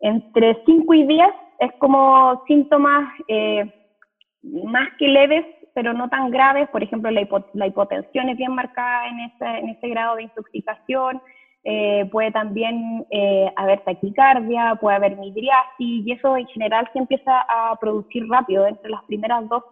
Entre 0.00 0.58
5 0.66 0.94
y 0.94 1.06
10 1.06 1.28
es 1.60 1.72
como 1.78 2.44
síntomas 2.46 3.08
más 4.42 4.88
que 4.98 5.08
leves 5.08 5.44
pero 5.78 5.92
no 5.92 6.08
tan 6.08 6.32
graves. 6.32 6.68
Por 6.70 6.82
ejemplo, 6.82 7.08
la, 7.08 7.66
hipotensión 7.68 8.28
es 8.28 8.36
bien 8.36 8.52
marcada 8.52 9.06
en 9.06 9.20
este, 9.20 9.86
en 9.86 9.90
grado 9.92 10.16
de 10.16 10.24
intoxicación. 10.24 11.22
Eh, 11.62 12.08
puede 12.10 12.32
también 12.32 13.06
eh, 13.12 13.52
haber 13.54 13.78
taquicardia, 13.84 14.74
puede 14.80 14.96
haber 14.96 15.16
midriasis, 15.16 16.04
y 16.04 16.10
eso 16.10 16.36
en 16.36 16.48
general 16.48 16.90
se 16.92 16.98
empieza 16.98 17.42
a 17.48 17.76
producir 17.76 18.28
rápido, 18.28 18.66
entre 18.66 18.90
las 18.90 19.04
primeras 19.04 19.48
dos, 19.48 19.62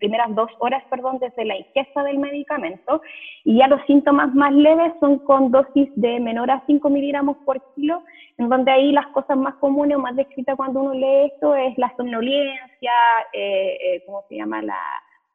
primeras 0.00 0.34
dos 0.34 0.50
horas 0.58 0.82
perdón, 0.90 1.20
desde 1.20 1.44
la 1.44 1.56
ingesta 1.56 2.02
del 2.02 2.18
medicamento. 2.18 3.00
Y 3.44 3.58
ya 3.58 3.68
los 3.68 3.82
síntomas 3.86 4.34
más 4.34 4.52
leves 4.52 4.92
son 4.98 5.20
con 5.20 5.52
dosis 5.52 5.90
de 5.94 6.18
menor 6.18 6.50
a 6.50 6.64
5 6.66 6.90
miligramos 6.90 7.36
por 7.44 7.62
kilo, 7.76 8.02
en 8.36 8.48
donde 8.48 8.72
ahí 8.72 8.90
las 8.90 9.06
cosas 9.08 9.36
más 9.36 9.54
comunes 9.60 9.96
o 9.96 10.00
más 10.00 10.16
descritas 10.16 10.56
cuando 10.56 10.80
uno 10.80 10.92
lee 10.92 11.30
esto 11.32 11.54
es 11.54 11.78
la 11.78 11.94
somnolencia, 11.96 12.92
eh, 13.32 14.02
¿cómo 14.06 14.24
se 14.28 14.34
llama? 14.34 14.60
La, 14.62 14.76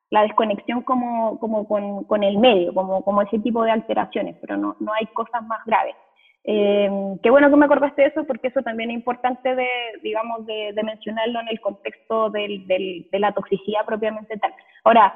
la 0.09 0.23
desconexión 0.23 0.81
como, 0.81 1.39
como 1.39 1.67
con, 1.67 2.03
con, 2.05 2.23
el 2.23 2.37
medio, 2.37 2.73
como, 2.73 3.03
como 3.03 3.21
ese 3.21 3.39
tipo 3.39 3.63
de 3.63 3.71
alteraciones, 3.71 4.35
pero 4.39 4.57
no, 4.57 4.75
no 4.79 4.93
hay 4.93 5.05
cosas 5.07 5.43
más 5.43 5.63
graves. 5.65 5.95
Eh, 6.49 6.89
qué 7.21 7.29
bueno 7.29 7.49
que 7.49 7.57
me 7.57 7.65
acordaste 7.65 8.03
de 8.03 8.07
eso, 8.07 8.23
porque 8.23 8.47
eso 8.47 8.61
también 8.61 8.89
es 8.89 8.95
importante 8.95 9.53
de, 9.53 9.67
digamos, 10.01 10.45
de, 10.45 10.71
de 10.73 10.83
mencionarlo 10.83 11.41
en 11.41 11.49
el 11.49 11.59
contexto 11.59 12.29
del, 12.29 12.65
del, 12.67 13.07
de 13.11 13.20
la 13.20 13.33
toxicidad 13.33 13.85
propiamente 13.85 14.37
tal. 14.37 14.53
Ahora, 14.85 15.13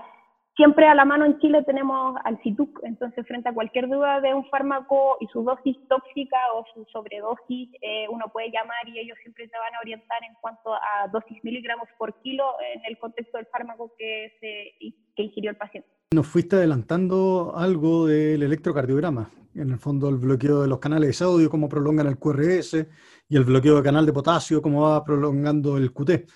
siempre 0.61 0.85
a 0.87 0.93
la 0.93 1.05
mano 1.05 1.25
en 1.25 1.39
Chile 1.39 1.63
tenemos 1.65 2.15
al 2.23 2.39
CITUC, 2.43 2.81
entonces 2.83 3.25
frente 3.25 3.49
a 3.49 3.53
cualquier 3.53 3.89
duda 3.89 4.21
de 4.21 4.31
un 4.31 4.45
fármaco 4.45 5.17
y 5.19 5.25
su 5.33 5.41
dosis 5.41 5.75
tóxica 5.89 6.37
o 6.53 6.63
su 6.71 6.85
sobredosis, 6.91 7.67
eh, 7.81 8.05
uno 8.11 8.25
puede 8.31 8.51
llamar 8.51 8.87
y 8.87 8.99
ellos 8.99 9.17
siempre 9.23 9.47
te 9.47 9.57
van 9.57 9.73
a 9.73 9.79
orientar 9.79 10.19
en 10.23 10.35
cuanto 10.39 10.75
a 10.75 11.07
dosis 11.11 11.43
miligramos 11.43 11.89
por 11.97 12.13
kilo 12.21 12.43
en 12.75 12.85
el 12.85 12.99
contexto 12.99 13.39
del 13.39 13.47
fármaco 13.47 13.91
que, 13.97 14.33
se, 14.39 14.93
que 15.15 15.23
ingirió 15.23 15.49
el 15.49 15.57
paciente. 15.57 15.89
Nos 16.13 16.27
fuiste 16.27 16.57
adelantando 16.57 17.53
algo 17.55 18.05
del 18.05 18.43
electrocardiograma, 18.43 19.31
en 19.55 19.71
el 19.71 19.79
fondo 19.79 20.09
el 20.09 20.17
bloqueo 20.17 20.61
de 20.61 20.67
los 20.67 20.77
canales 20.77 21.07
de 21.07 21.13
sodio, 21.13 21.49
cómo 21.49 21.69
prolongan 21.69 22.05
el 22.05 22.19
QRS, 22.19 22.85
y 23.29 23.35
el 23.35 23.45
bloqueo 23.45 23.77
de 23.77 23.81
canal 23.81 24.05
de 24.05 24.13
potasio, 24.13 24.61
cómo 24.61 24.83
va 24.83 25.03
prolongando 25.03 25.77
el 25.77 25.91
QT. 25.91 26.29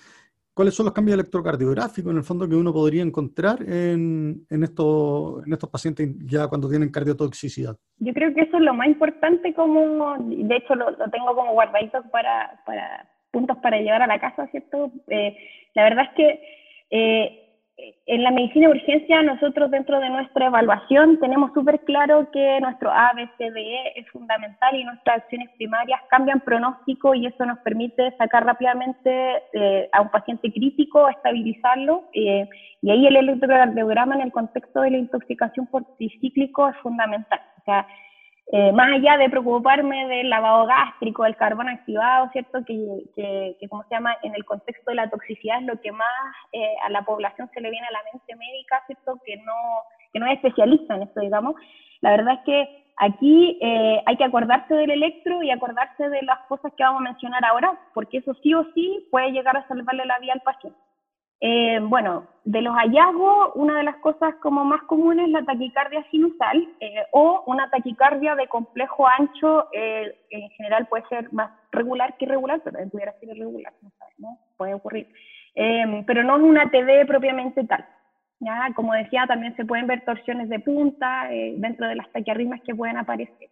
¿Cuáles 0.56 0.74
son 0.74 0.86
los 0.86 0.94
cambios 0.94 1.16
electrocardiográficos 1.16 2.10
en 2.10 2.16
el 2.16 2.24
fondo 2.24 2.48
que 2.48 2.54
uno 2.54 2.72
podría 2.72 3.02
encontrar 3.02 3.60
en, 3.60 4.46
en, 4.48 4.62
estos, 4.62 5.46
en 5.46 5.52
estos 5.52 5.68
pacientes 5.68 6.08
ya 6.24 6.48
cuando 6.48 6.70
tienen 6.70 6.90
cardiotoxicidad? 6.90 7.76
Yo 7.98 8.14
creo 8.14 8.32
que 8.32 8.40
eso 8.40 8.56
es 8.56 8.62
lo 8.62 8.72
más 8.72 8.86
importante, 8.86 9.52
como 9.52 10.16
de 10.18 10.56
hecho 10.56 10.74
lo, 10.74 10.96
tengo 11.10 11.34
como 11.34 11.52
guardadito 11.52 12.02
para, 12.10 12.58
para, 12.64 13.06
puntos 13.30 13.58
para 13.58 13.78
llevar 13.82 14.00
a 14.00 14.06
la 14.06 14.18
casa, 14.18 14.46
¿cierto? 14.46 14.90
Eh, 15.08 15.36
la 15.74 15.82
verdad 15.82 16.04
es 16.04 16.16
que 16.16 16.40
eh, 16.88 17.45
en 17.78 18.22
la 18.22 18.30
medicina 18.30 18.68
de 18.68 18.74
urgencia, 18.74 19.22
nosotros 19.22 19.70
dentro 19.70 20.00
de 20.00 20.08
nuestra 20.08 20.46
evaluación 20.46 21.20
tenemos 21.20 21.52
súper 21.52 21.80
claro 21.80 22.30
que 22.30 22.58
nuestro 22.60 22.90
ABCDE 22.90 23.92
es 23.96 24.08
fundamental 24.10 24.74
y 24.74 24.84
nuestras 24.84 25.18
acciones 25.18 25.50
primarias 25.56 26.00
cambian 26.08 26.40
pronóstico 26.40 27.14
y 27.14 27.26
eso 27.26 27.44
nos 27.44 27.58
permite 27.58 28.16
sacar 28.16 28.46
rápidamente 28.46 29.42
eh, 29.52 29.90
a 29.92 30.00
un 30.00 30.10
paciente 30.10 30.50
crítico, 30.50 31.06
estabilizarlo 31.08 32.04
eh, 32.14 32.48
y 32.80 32.90
ahí 32.90 33.06
el 33.06 33.16
electrocardiograma 33.16 34.14
en 34.14 34.22
el 34.22 34.32
contexto 34.32 34.80
de 34.80 34.92
la 34.92 34.98
intoxicación 34.98 35.66
por 35.66 35.84
tricíclico 35.96 36.68
es 36.68 36.76
fundamental. 36.78 37.40
O 37.60 37.64
sea, 37.64 37.86
eh, 38.52 38.70
más 38.72 38.92
allá 38.92 39.16
de 39.16 39.28
preocuparme 39.28 40.06
del 40.06 40.30
lavado 40.30 40.66
gástrico, 40.66 41.24
del 41.24 41.34
carbón 41.34 41.68
activado, 41.68 42.30
¿cierto? 42.30 42.64
Que, 42.64 43.02
que, 43.16 43.56
que, 43.58 43.68
como 43.68 43.82
se 43.84 43.94
llama, 43.96 44.16
en 44.22 44.36
el 44.36 44.44
contexto 44.44 44.90
de 44.90 44.94
la 44.94 45.10
toxicidad 45.10 45.58
es 45.58 45.66
lo 45.66 45.80
que 45.80 45.90
más 45.90 46.08
eh, 46.52 46.76
a 46.84 46.90
la 46.90 47.02
población 47.02 47.50
se 47.52 47.60
le 47.60 47.70
viene 47.70 47.86
a 47.88 47.92
la 47.92 48.02
mente 48.12 48.36
médica, 48.36 48.82
¿cierto? 48.86 49.18
Que 49.24 49.36
no, 49.38 49.52
que 50.12 50.20
no 50.20 50.26
es 50.26 50.34
especialista 50.34 50.94
en 50.94 51.02
esto, 51.02 51.20
digamos. 51.20 51.56
La 52.02 52.10
verdad 52.10 52.34
es 52.34 52.40
que 52.44 52.84
aquí 52.98 53.58
eh, 53.60 54.00
hay 54.06 54.16
que 54.16 54.24
acordarse 54.24 54.74
del 54.74 54.92
electro 54.92 55.42
y 55.42 55.50
acordarse 55.50 56.08
de 56.08 56.22
las 56.22 56.38
cosas 56.46 56.72
que 56.76 56.84
vamos 56.84 57.00
a 57.00 57.10
mencionar 57.10 57.44
ahora, 57.44 57.72
porque 57.94 58.18
eso 58.18 58.32
sí 58.44 58.54
o 58.54 58.64
sí 58.74 59.08
puede 59.10 59.32
llegar 59.32 59.56
a 59.56 59.66
salvarle 59.66 60.06
la 60.06 60.20
vida 60.20 60.34
al 60.34 60.42
paciente. 60.42 60.78
Eh, 61.40 61.78
bueno, 61.82 62.26
de 62.44 62.62
los 62.62 62.74
hallazgos, 62.74 63.50
una 63.56 63.78
de 63.78 63.84
las 63.84 63.96
cosas 63.96 64.34
como 64.36 64.64
más 64.64 64.82
comunes 64.82 65.26
es 65.26 65.32
la 65.32 65.44
taquicardia 65.44 66.02
sinusal 66.10 66.66
eh, 66.80 67.02
o 67.12 67.42
una 67.46 67.68
taquicardia 67.68 68.34
de 68.34 68.48
complejo 68.48 69.06
ancho, 69.06 69.68
eh, 69.72 70.16
en 70.30 70.48
general 70.50 70.86
puede 70.86 71.04
ser 71.08 71.30
más 71.32 71.50
regular 71.72 72.16
que 72.16 72.24
irregular, 72.24 72.62
pero 72.64 72.78
pudiera 72.88 73.12
ser 73.18 73.36
irregular, 73.36 73.72
no, 74.18 74.38
puede 74.56 74.74
ocurrir. 74.74 75.08
pero 76.06 76.22
no 76.24 76.36
es 76.36 76.42
una 76.42 76.70
TD 76.70 77.06
propiamente 77.06 77.64
tal. 77.64 77.84
¿ya? 78.40 78.70
Como 78.74 78.94
decía, 78.94 79.26
también 79.26 79.54
se 79.56 79.66
pueden 79.66 79.86
ver 79.86 80.04
torsiones 80.04 80.48
de 80.48 80.60
punta 80.60 81.28
dentro 81.56 81.86
de 81.86 81.96
las 81.96 82.10
taquiarritmias 82.12 82.62
que 82.62 82.74
pueden 82.74 82.96
aparecer. 82.96 83.50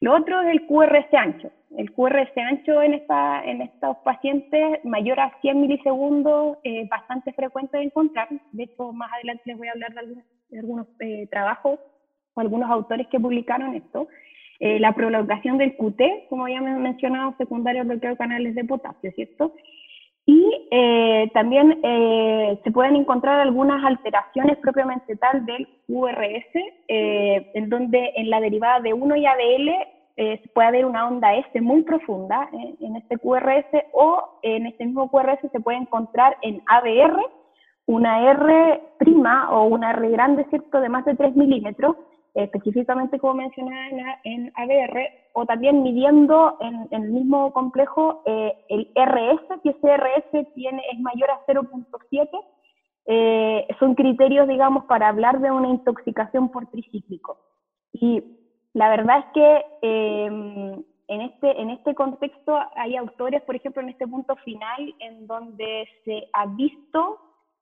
Lo 0.00 0.14
otro 0.14 0.40
es 0.42 0.48
el 0.48 0.66
QRS 0.66 1.12
ancho. 1.12 1.50
El 1.76 1.92
QRS 1.92 2.36
ancho 2.36 2.82
en, 2.82 2.94
esta, 2.94 3.44
en 3.44 3.62
estos 3.62 3.96
pacientes 3.98 4.84
mayor 4.84 5.20
a 5.20 5.32
100 5.40 5.60
milisegundos 5.60 6.58
bastante 6.88 7.32
frecuente 7.32 7.76
de 7.76 7.84
encontrar. 7.84 8.28
De 8.52 8.64
hecho, 8.64 8.92
más 8.92 9.12
adelante 9.12 9.42
les 9.46 9.58
voy 9.58 9.68
a 9.68 9.72
hablar 9.72 9.92
de 9.94 10.58
algunos, 10.58 10.86
eh, 11.00 11.26
trabajos 11.30 11.78
o 12.34 12.40
algunos 12.40 12.70
autores 12.70 13.06
que 13.08 13.20
publicaron 13.20 13.74
esto. 13.74 14.08
Eh, 14.60 14.80
la 14.80 14.92
prolongación 14.92 15.58
del 15.58 15.76
QT, 15.76 16.28
como 16.28 16.48
ya 16.48 16.60
me 16.60 16.76
mencionado, 16.78 17.34
secundario 17.38 17.84
bloqueo 17.84 18.10
de 18.10 18.16
canales 18.16 18.54
de 18.54 18.64
potasio, 18.64 19.12
¿cierto? 19.12 19.54
Y 20.30 20.68
eh, 20.70 21.30
también 21.32 21.80
se 22.62 22.70
pueden 22.70 22.96
encontrar 22.96 23.40
algunas 23.40 23.82
alteraciones 23.82 24.58
propiamente 24.58 25.16
tal 25.16 25.46
del 25.46 25.66
QRS, 25.86 26.52
en 26.86 27.70
donde 27.70 28.12
en 28.14 28.28
la 28.28 28.38
derivada 28.38 28.80
de 28.80 28.92
1 28.92 29.16
y 29.16 29.24
ADL 29.24 29.70
eh, 30.20 30.42
puede 30.52 30.66
haber 30.66 30.84
una 30.84 31.06
onda 31.06 31.32
S 31.36 31.60
muy 31.60 31.82
profunda 31.82 32.50
eh, 32.52 32.74
en 32.80 32.96
este 32.96 33.18
QRS 33.18 33.84
o 33.92 34.40
en 34.42 34.66
este 34.66 34.84
mismo 34.84 35.08
QRS 35.08 35.48
se 35.52 35.60
puede 35.60 35.78
encontrar 35.78 36.36
en 36.42 36.60
ABR 36.66 37.20
una 37.86 38.28
R 38.32 38.82
prima 38.98 39.48
o 39.52 39.66
una 39.66 39.92
R 39.92 40.10
grande, 40.10 40.44
¿cierto?, 40.50 40.80
de 40.80 40.88
más 40.88 41.04
de 41.04 41.14
3 41.14 41.36
milímetros, 41.36 41.94
específicamente 42.34 43.18
como 43.18 43.34
mencionaba 43.34 44.18
en, 44.24 44.52
ABR, 44.54 44.98
o 45.32 45.46
también 45.46 45.82
midiendo 45.82 46.56
en, 46.60 46.88
el 46.90 47.10
mismo 47.10 47.52
complejo 47.52 48.22
eh, 48.26 48.54
el 48.68 48.90
RS, 48.94 49.60
que 49.62 49.70
ese 49.70 49.96
RS 49.96 50.54
tiene, 50.54 50.82
es 50.92 51.00
mayor 51.00 51.30
a 51.30 51.44
0.7, 51.46 52.28
son 53.78 53.94
criterios, 53.94 54.46
digamos, 54.48 54.84
para 54.84 55.08
hablar 55.08 55.40
de 55.40 55.50
una 55.50 55.68
intoxicación 55.68 56.50
por 56.50 56.66
tricíclico. 56.66 57.38
Y 57.92 58.22
La 58.74 58.90
verdad 58.90 59.18
es 59.20 59.24
que 59.32 59.64
em, 59.82 60.84
en, 61.08 61.20
este, 61.22 61.60
en 61.60 61.70
este 61.70 61.94
contexto 61.94 62.58
hay 62.76 62.96
autores, 62.96 63.42
por 63.42 63.56
ejemplo, 63.56 63.82
en 63.82 63.88
este 63.88 64.06
punto 64.06 64.36
final, 64.36 64.94
en 65.00 65.26
donde 65.26 65.88
se 66.04 66.28
ha 66.34 66.46
visto 66.46 67.18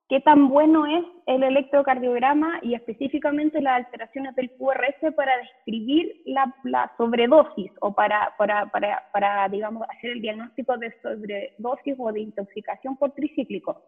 qué 0.09 0.21
tan 0.21 0.47
bueno 0.47 0.85
es 0.85 1.03
el 1.25 1.43
electrocardiograma 1.43 2.59
y 2.61 2.75
específicamente 2.75 3.61
las 3.61 3.85
alteraciones 3.85 4.35
del 4.35 4.51
QRS 4.51 5.13
para 5.15 5.37
describir 5.37 6.21
la, 6.25 6.91
sobredosis 6.97 7.71
o 7.81 7.93
para, 7.93 8.33
hacer 8.37 10.11
el 10.11 10.21
diagnóstico 10.21 10.77
de 10.77 10.93
sobredosis 11.01 11.95
o 11.97 12.11
de 12.11 12.21
intoxicación 12.21 12.95
por 12.97 13.11
tricíclico. 13.11 13.83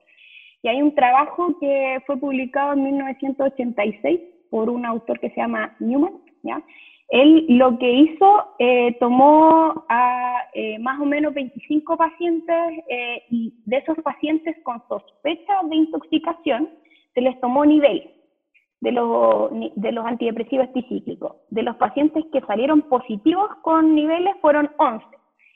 Y 0.62 0.68
hay 0.68 0.82
un 0.82 0.94
trabajo 0.94 1.58
que 1.60 2.04
fue 2.06 2.18
publicado 2.18 2.74
en 2.74 2.84
1986 2.84 4.20
por 4.50 4.70
un 4.70 4.86
autor 4.86 5.20
que 5.20 5.30
se 5.30 5.38
llama 5.38 5.76
Newman, 5.80 6.20
¿ya? 6.44 6.62
Él 7.10 7.46
lo 7.50 7.78
que 7.80 7.92
hizo, 7.92 8.54
eh, 8.60 8.96
tomó 9.00 9.86
a 9.90 10.44
eh, 10.54 10.78
más 10.78 11.00
o 11.00 11.06
menos 11.06 11.34
25 11.34 11.98
pacientes 11.98 12.56
eh, 12.88 13.24
y 13.32 13.54
de 13.66 13.78
esos 13.78 13.98
pacientes 14.04 14.56
con 14.64 14.82
sospecha 14.88 15.54
de 15.70 15.76
intoxicación, 15.76 16.70
se 17.16 17.22
les 17.22 17.40
tomó 17.42 17.66
nivel 17.66 18.12
de 18.82 18.92
los, 18.92 19.50
de 19.76 19.92
los 19.92 20.06
antidepresivos 20.06 20.72
tricíclicos. 20.72 21.36
De 21.50 21.64
los 21.64 21.76
pacientes 21.78 22.24
que 22.32 22.42
salieron 22.42 22.84
positivos 22.84 23.50
con 23.64 23.96
niveles 23.96 24.36
fueron 24.40 24.70
11. 24.78 25.04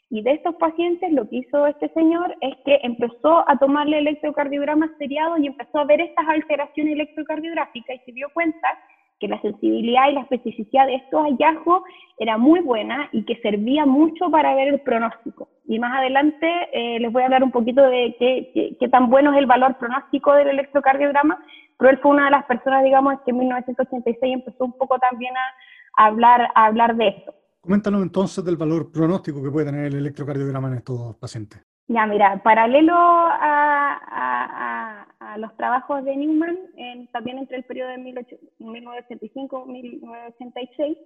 Y 0.09 0.21
de 0.21 0.33
estos 0.33 0.55
pacientes 0.55 1.11
lo 1.11 1.29
que 1.29 1.37
hizo 1.37 1.67
este 1.67 1.89
señor 1.89 2.35
es 2.41 2.55
que 2.65 2.79
empezó 2.83 3.47
a 3.47 3.57
tomarle 3.57 3.99
electrocardiograma 3.99 4.91
seriado 4.97 5.37
y 5.37 5.47
empezó 5.47 5.79
a 5.79 5.85
ver 5.85 6.01
estas 6.01 6.27
alteraciones 6.27 6.93
electrocardiográficas 6.93 7.95
y 7.95 8.05
se 8.05 8.11
dio 8.11 8.27
cuenta 8.33 8.67
que 9.23 9.29
la 9.29 9.41
sensibilidad 9.41 10.09
y 10.09 10.15
la 10.15 10.21
especificidad 10.21 10.86
de 10.86 10.95
estos 10.95 11.23
hallazgos 11.23 11.83
era 12.17 12.38
muy 12.38 12.59
buena 12.59 13.07
y 13.13 13.23
que 13.23 13.38
servía 13.38 13.86
mucho 13.86 14.29
para 14.29 14.53
ver 14.53 14.67
el 14.67 14.81
pronóstico. 14.81 15.47
Y 15.65 15.79
más 15.79 15.97
adelante 15.97 16.45
eh, 16.73 16.99
les 16.99 17.09
voy 17.09 17.21
a 17.21 17.25
hablar 17.27 17.41
un 17.41 17.51
poquito 17.51 17.81
de 17.83 18.17
qué, 18.19 18.75
qué, 18.77 18.89
tan 18.89 19.09
bueno 19.09 19.31
es 19.31 19.38
el 19.38 19.45
valor 19.45 19.77
pronóstico 19.77 20.33
del 20.33 20.49
electrocardiograma, 20.49 21.39
pero 21.77 21.91
él 21.91 21.99
fue 21.99 22.12
una 22.12 22.25
de 22.25 22.31
las 22.31 22.43
personas, 22.43 22.83
digamos, 22.83 23.13
que 23.23 23.31
en 23.31 23.38
1986 23.38 24.33
empezó 24.33 24.65
un 24.65 24.77
poco 24.77 24.99
también 24.99 25.33
a, 25.38 26.05
hablar, 26.05 26.49
a 26.53 26.65
hablar 26.65 26.97
de 26.97 27.07
esto. 27.07 27.33
Coméntanos 27.62 28.03
entonces 28.03 28.43
del 28.43 28.57
valor 28.57 28.91
pronóstico 28.91 29.41
que 29.41 29.51
puede 29.51 29.67
tener 29.67 29.86
el 29.86 29.95
electrocardiograma 29.95 30.67
en 30.67 30.73
estos 30.73 31.15
pacientes. 31.15 31.63
Ya, 31.88 32.05
mira, 32.05 32.41
paralelo 32.43 32.93
a, 32.97 34.72
los 35.38 35.56
trabajos 35.58 36.04
de 36.04 36.15
Newman, 36.15 36.58
también 37.12 37.38
entre 37.38 37.58
el 37.58 37.63
periodo 37.63 37.89
de 37.89 37.98
1985 37.98 39.65
1986, 39.65 40.98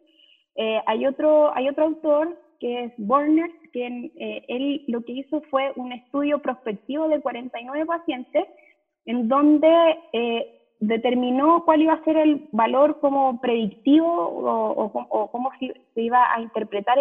eh, 0.58 0.82
hay, 0.88 1.06
otro, 1.06 1.56
hay 1.56 1.70
otro 1.70 1.86
autor 1.86 2.36
que 2.60 2.86
es 2.86 2.94
Borner, 2.98 3.52
que 3.72 4.12
eh, 4.16 4.44
él 4.48 4.84
lo 4.88 5.04
que 5.04 5.12
hizo 5.12 5.42
fue 5.52 5.72
un 5.76 5.92
estudio 5.92 6.40
prospectivo 6.40 7.08
de 7.08 7.22
49 7.22 7.86
pacientes, 7.86 8.46
en 9.06 9.28
donde 9.28 9.70
eh, 10.14 10.60
determinó 10.80 11.64
cuál 11.64 11.84
iba 11.84 11.94
a 11.94 12.04
ser 12.04 12.18
el 12.18 12.48
valor 12.52 13.00
como 13.00 13.40
predictivo 13.40 14.08
o, 14.08 15.30
cómo 15.32 15.52
se, 15.60 16.02
iba 16.02 16.34
a 16.34 16.42
interpretar 16.42 16.98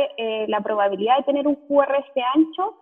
la 0.49 0.61
probabilidad 0.61 1.19
de 1.19 1.25
tener 1.25 1.47
un 1.47 1.57
QRS 1.57 2.11
ancho 2.35 2.75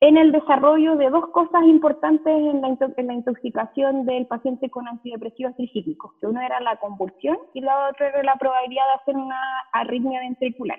en 0.00 0.18
el 0.18 0.30
desarrollo 0.30 0.96
de 0.96 1.08
dos 1.08 1.28
cosas 1.28 1.62
importantes 1.64 2.26
en 2.26 2.60
la, 2.60 3.14
intoxicación 3.14 4.04
del 4.04 4.26
paciente 4.26 4.68
con 4.68 4.86
antidepresivos 4.86 5.56
tricíclicos, 5.56 6.12
que 6.20 6.26
uno 6.26 6.40
era 6.40 6.60
la 6.60 6.76
convulsión 6.76 7.38
y 7.54 7.62
la 7.62 7.88
otra 7.88 8.08
era 8.08 8.22
la 8.22 8.36
probabilidad 8.36 8.84
de 8.84 9.00
hacer 9.00 9.16
una 9.16 9.40
arritmia 9.72 10.20
ventricular. 10.20 10.78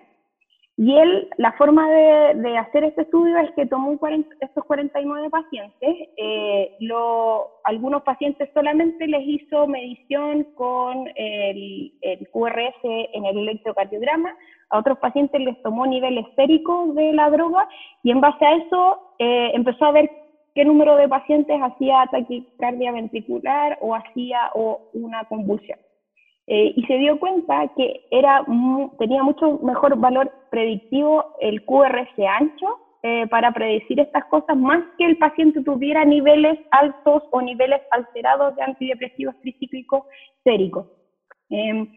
Y 0.80 0.96
él, 0.96 1.28
la 1.38 1.54
forma 1.54 1.90
de, 1.90 2.58
hacer 2.60 2.84
este 2.84 3.02
estudio 3.02 3.36
es 3.40 3.50
que 3.56 3.66
tomó 3.66 4.00
estos 4.40 4.64
49 4.64 5.32
pacientes, 5.32 5.96
eh, 6.16 6.78
algunos 7.64 8.04
pacientes 8.04 8.48
solamente 8.54 9.08
les 9.08 9.24
hizo 9.28 9.66
medición 9.66 10.44
con 10.54 11.08
el, 11.16 11.94
el, 12.02 12.30
QRS 12.30 12.84
en 12.84 13.26
el 13.26 13.40
electrocardiograma, 13.40 14.36
a 14.70 14.80
otros 14.80 14.98
pacientes 15.00 15.40
les 15.42 15.62
tomó 15.62 15.86
nivel 15.86 16.18
estérico 16.18 16.94
de 16.94 17.14
la 17.14 17.30
droga 17.30 17.68
y 18.04 18.12
en 18.12 18.22
base 18.22 18.46
a 18.46 18.56
eso 18.56 19.00
eh, 19.20 19.52
empezó 19.54 19.86
a 19.86 19.92
ver 19.92 20.10
qué 20.56 20.66
número 20.66 20.96
de 20.96 21.08
pacientes 21.08 21.60
hacía 21.62 22.08
taquicardia 22.12 22.92
ventricular 22.92 23.78
o 23.82 23.96
hacía 23.96 24.52
o 24.56 24.90
una 24.94 25.24
convulsión. 25.26 25.80
Eh, 26.48 26.74
y 26.76 26.84
se 26.86 26.98
dio 26.98 27.20
cuenta 27.20 27.68
que 27.76 28.08
era, 28.10 28.46
tenía 28.98 29.22
mucho 29.22 29.60
mejor 29.64 29.98
valor 29.98 30.32
predictivo 30.50 31.36
el 31.42 31.64
QRS 31.66 32.18
ancho 32.40 32.80
eh, 33.04 33.28
para 33.28 33.52
predecir 33.52 34.00
estas 34.00 34.26
cosas, 34.26 34.58
más 34.58 34.84
que 34.98 35.06
el 35.06 35.18
paciente 35.18 35.62
tuviera 35.62 36.04
niveles 36.06 36.58
altos 36.72 37.24
o 37.32 37.42
niveles 37.42 37.82
alterados 37.92 38.56
de 38.56 38.64
antidepresivos 38.64 39.40
tricíclicos 39.42 40.04
séricos. 40.44 40.88
Em, 41.50 41.88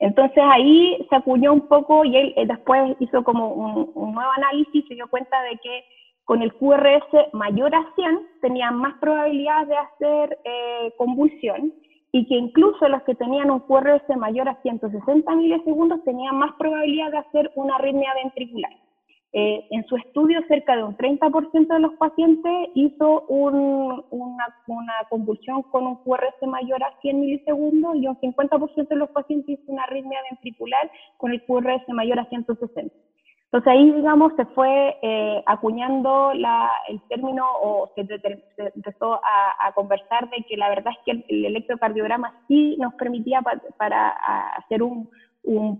entonces 0.00 0.42
ahí 0.42 1.06
se 1.08 1.16
acuñó 1.16 1.52
un 1.52 1.66
poco 1.68 2.04
y 2.04 2.16
él 2.16 2.34
eh, 2.36 2.46
después 2.46 2.96
hizo 3.00 3.24
como 3.24 3.48
un, 3.48 4.14
nuevo 4.14 4.30
análisis 4.36 4.74
y 4.74 4.88
se 4.88 4.94
dio 4.94 5.08
cuenta 5.08 5.40
de 5.42 5.58
que 5.58 5.84
con 6.24 6.42
el 6.42 6.52
QRS 6.54 7.32
mayor 7.32 7.74
a 7.74 7.86
100 7.94 8.18
tenían 8.42 8.76
más 8.76 8.94
probabilidades 9.00 9.68
de 9.68 9.76
hacer 9.76 10.38
convulsión 10.98 11.72
y 12.12 12.26
que 12.26 12.34
incluso 12.34 12.86
los 12.88 13.02
que 13.04 13.14
tenían 13.14 13.50
un 13.50 13.60
QRS 13.60 14.14
mayor 14.16 14.48
a 14.48 14.60
160 14.60 15.34
milisegundos 15.36 16.04
tenían 16.04 16.36
más 16.36 16.52
probabilidad 16.58 17.10
de 17.12 17.18
hacer 17.18 17.50
una 17.54 17.76
arritmia 17.76 18.12
ventricular. 18.22 18.72
Eh, 19.32 19.66
en 19.70 19.84
su 19.86 19.96
estudio, 19.96 20.40
cerca 20.48 20.74
de 20.74 20.84
un 20.84 20.96
30% 20.96 21.68
de 21.68 21.80
los 21.80 21.92
pacientes 21.94 22.70
hizo 22.74 23.26
una, 23.28 24.02
una, 24.10 24.94
convulsión 25.10 25.62
con 25.64 25.86
un 25.86 25.96
QRS 25.96 26.46
mayor 26.46 26.82
a 26.82 26.98
100 27.02 27.20
milisegundos 27.20 27.96
y 27.96 28.06
un 28.06 28.18
50% 28.20 28.88
de 28.88 28.96
los 28.96 29.10
pacientes 29.10 29.58
hizo 29.60 29.70
una 29.70 29.82
arritmia 29.82 30.18
ventricular 30.30 30.90
con 31.18 31.32
el 31.32 31.42
QRS 31.44 31.86
mayor 31.88 32.20
a 32.20 32.24
160. 32.24 32.94
Entonces 33.50 33.72
ahí, 33.72 33.92
digamos, 33.92 34.32
se 34.36 34.44
fue 34.46 34.98
eh, 35.02 35.42
acuñando 35.46 36.32
el 36.32 37.00
término 37.08 37.46
o 37.62 37.90
se, 37.94 38.06
empezó 38.74 39.14
a, 39.14 39.72
conversar 39.74 40.28
de 40.30 40.44
que 40.48 40.56
la 40.56 40.68
verdad 40.68 40.92
es 40.92 40.98
que 41.04 41.24
el, 41.28 41.46
electrocardiograma 41.46 42.34
sí 42.46 42.76
nos 42.78 42.94
permitía 42.94 43.40
para 43.78 44.08
hacer 44.56 44.82
un, 44.82 45.08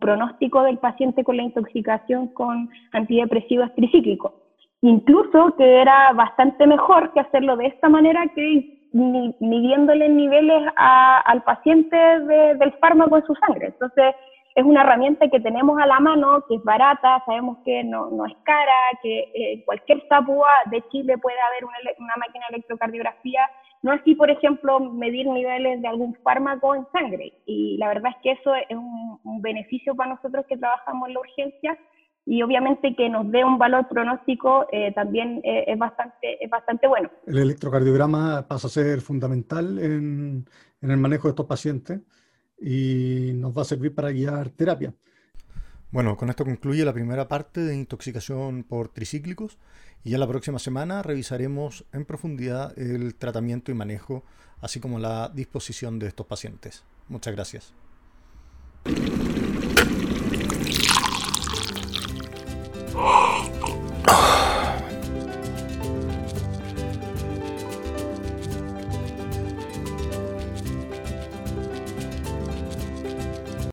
pronóstico 0.01 0.63
del 0.63 0.79
paciente 0.79 1.25
con 1.25 1.37
la 1.37 1.43
intoxicación 1.43 2.29
con 2.29 2.71
antidepresivos 2.93 3.75
tricíclicos. 3.75 4.33
Incluso 4.81 5.55
que 5.57 5.81
era 5.81 6.13
bastante 6.13 6.67
mejor 6.67 7.13
que 7.13 7.21
hacerlo 7.21 7.57
de 7.57 7.67
esta 7.67 7.89
manera 7.89 8.27
que 8.35 8.79
midiéndole 8.93 10.09
niveles 10.09 10.63
al 10.77 11.43
paciente 11.43 11.97
del 11.97 12.73
fármaco 12.81 13.19
en 13.19 13.27
su 13.27 13.35
sangre. 13.35 13.67
Entonces, 13.67 14.15
es 14.55 14.65
una 14.65 14.81
herramienta 14.81 15.29
que 15.29 15.39
tenemos 15.39 15.81
a 15.81 15.87
la 15.87 16.01
mano, 16.01 16.43
que 16.49 16.57
es 16.57 16.65
barata, 16.65 17.23
sabemos 17.27 17.59
que 17.65 17.85
no, 17.85 18.11
no 18.11 18.27
es 18.27 18.35
cara, 18.43 18.73
que 19.03 19.31
en 19.35 19.61
eh, 19.61 19.63
cualquier 19.65 20.09
tapúa 20.09 20.49
de 20.67 20.83
Chile 20.89 21.17
puede 21.19 21.39
haber 21.41 21.65
una, 21.65 21.77
una, 21.99 22.15
máquina 22.17 22.45
de 22.51 22.57
electrocardiografía. 22.57 23.49
No 23.83 23.93
así, 23.93 24.17
por 24.17 24.31
ejemplo, 24.31 24.81
medir 24.81 25.29
niveles 25.29 25.81
de 25.81 25.87
algún 25.87 26.15
fármaco 26.25 26.75
en 26.75 26.85
sangre. 26.91 27.35
Y 27.47 27.77
la 27.79 27.87
verdad 27.87 28.11
es 28.17 28.23
que 28.23 28.31
eso 28.33 28.53
es 28.55 28.77
un, 29.25 29.43
beneficio 29.43 29.95
para 29.95 30.15
nosotros 30.15 30.45
que 30.49 30.57
trabajamos 30.57 31.09
en 31.09 31.15
la 31.15 31.21
urgencia 31.21 31.79
y 32.27 32.43
obviamente 32.43 32.95
que 32.95 33.09
nos 33.09 33.31
dé 33.31 33.45
un 33.45 33.59
valor 33.59 33.89
pronóstico 33.89 34.67
eh, 34.71 34.93
también 34.93 35.41
eh, 35.45 35.65
es, 35.67 35.79
bastante, 35.79 36.45
es 36.45 36.51
bastante 36.51 36.87
bueno. 36.87 37.11
El 37.27 37.39
electrocardiograma 37.39 38.47
pasa 38.47 38.67
a 38.67 38.71
ser 38.71 39.01
fundamental 39.01 39.79
en, 39.79 40.45
en 40.83 40.91
el 40.91 40.97
manejo 40.99 41.29
de 41.29 41.31
estos 41.31 41.47
pacientes 41.47 42.01
y 42.61 43.33
nos 43.35 43.57
va 43.57 43.63
a 43.63 43.65
servir 43.65 43.95
para 43.95 44.11
guiar 44.11 44.51
terapia. 44.51 44.93
Bueno, 45.91 46.19
con 46.19 46.29
esto 46.29 46.45
concluye 46.45 46.85
la 46.85 46.93
primera 46.93 47.29
parte 47.29 47.63
de 47.63 47.75
intoxicación 47.75 48.63
por 48.63 48.89
tricíclicos 48.89 49.59
y 50.05 50.11
ya 50.11 50.19
la 50.19 50.29
próxima 50.29 50.59
semana 50.59 51.03
revisaremos 51.03 51.87
en 51.93 52.05
profundidad 52.05 52.79
el 52.79 53.15
tratamiento 53.15 53.71
y 53.71 53.75
manejo, 53.75 54.23
así 54.61 54.81
como 54.81 54.99
la 54.99 55.31
disposición 55.31 55.99
de 55.99 56.09
estos 56.09 56.27
pacientes. 56.27 56.85
Muchas 57.09 57.35
gracias. 57.35 57.75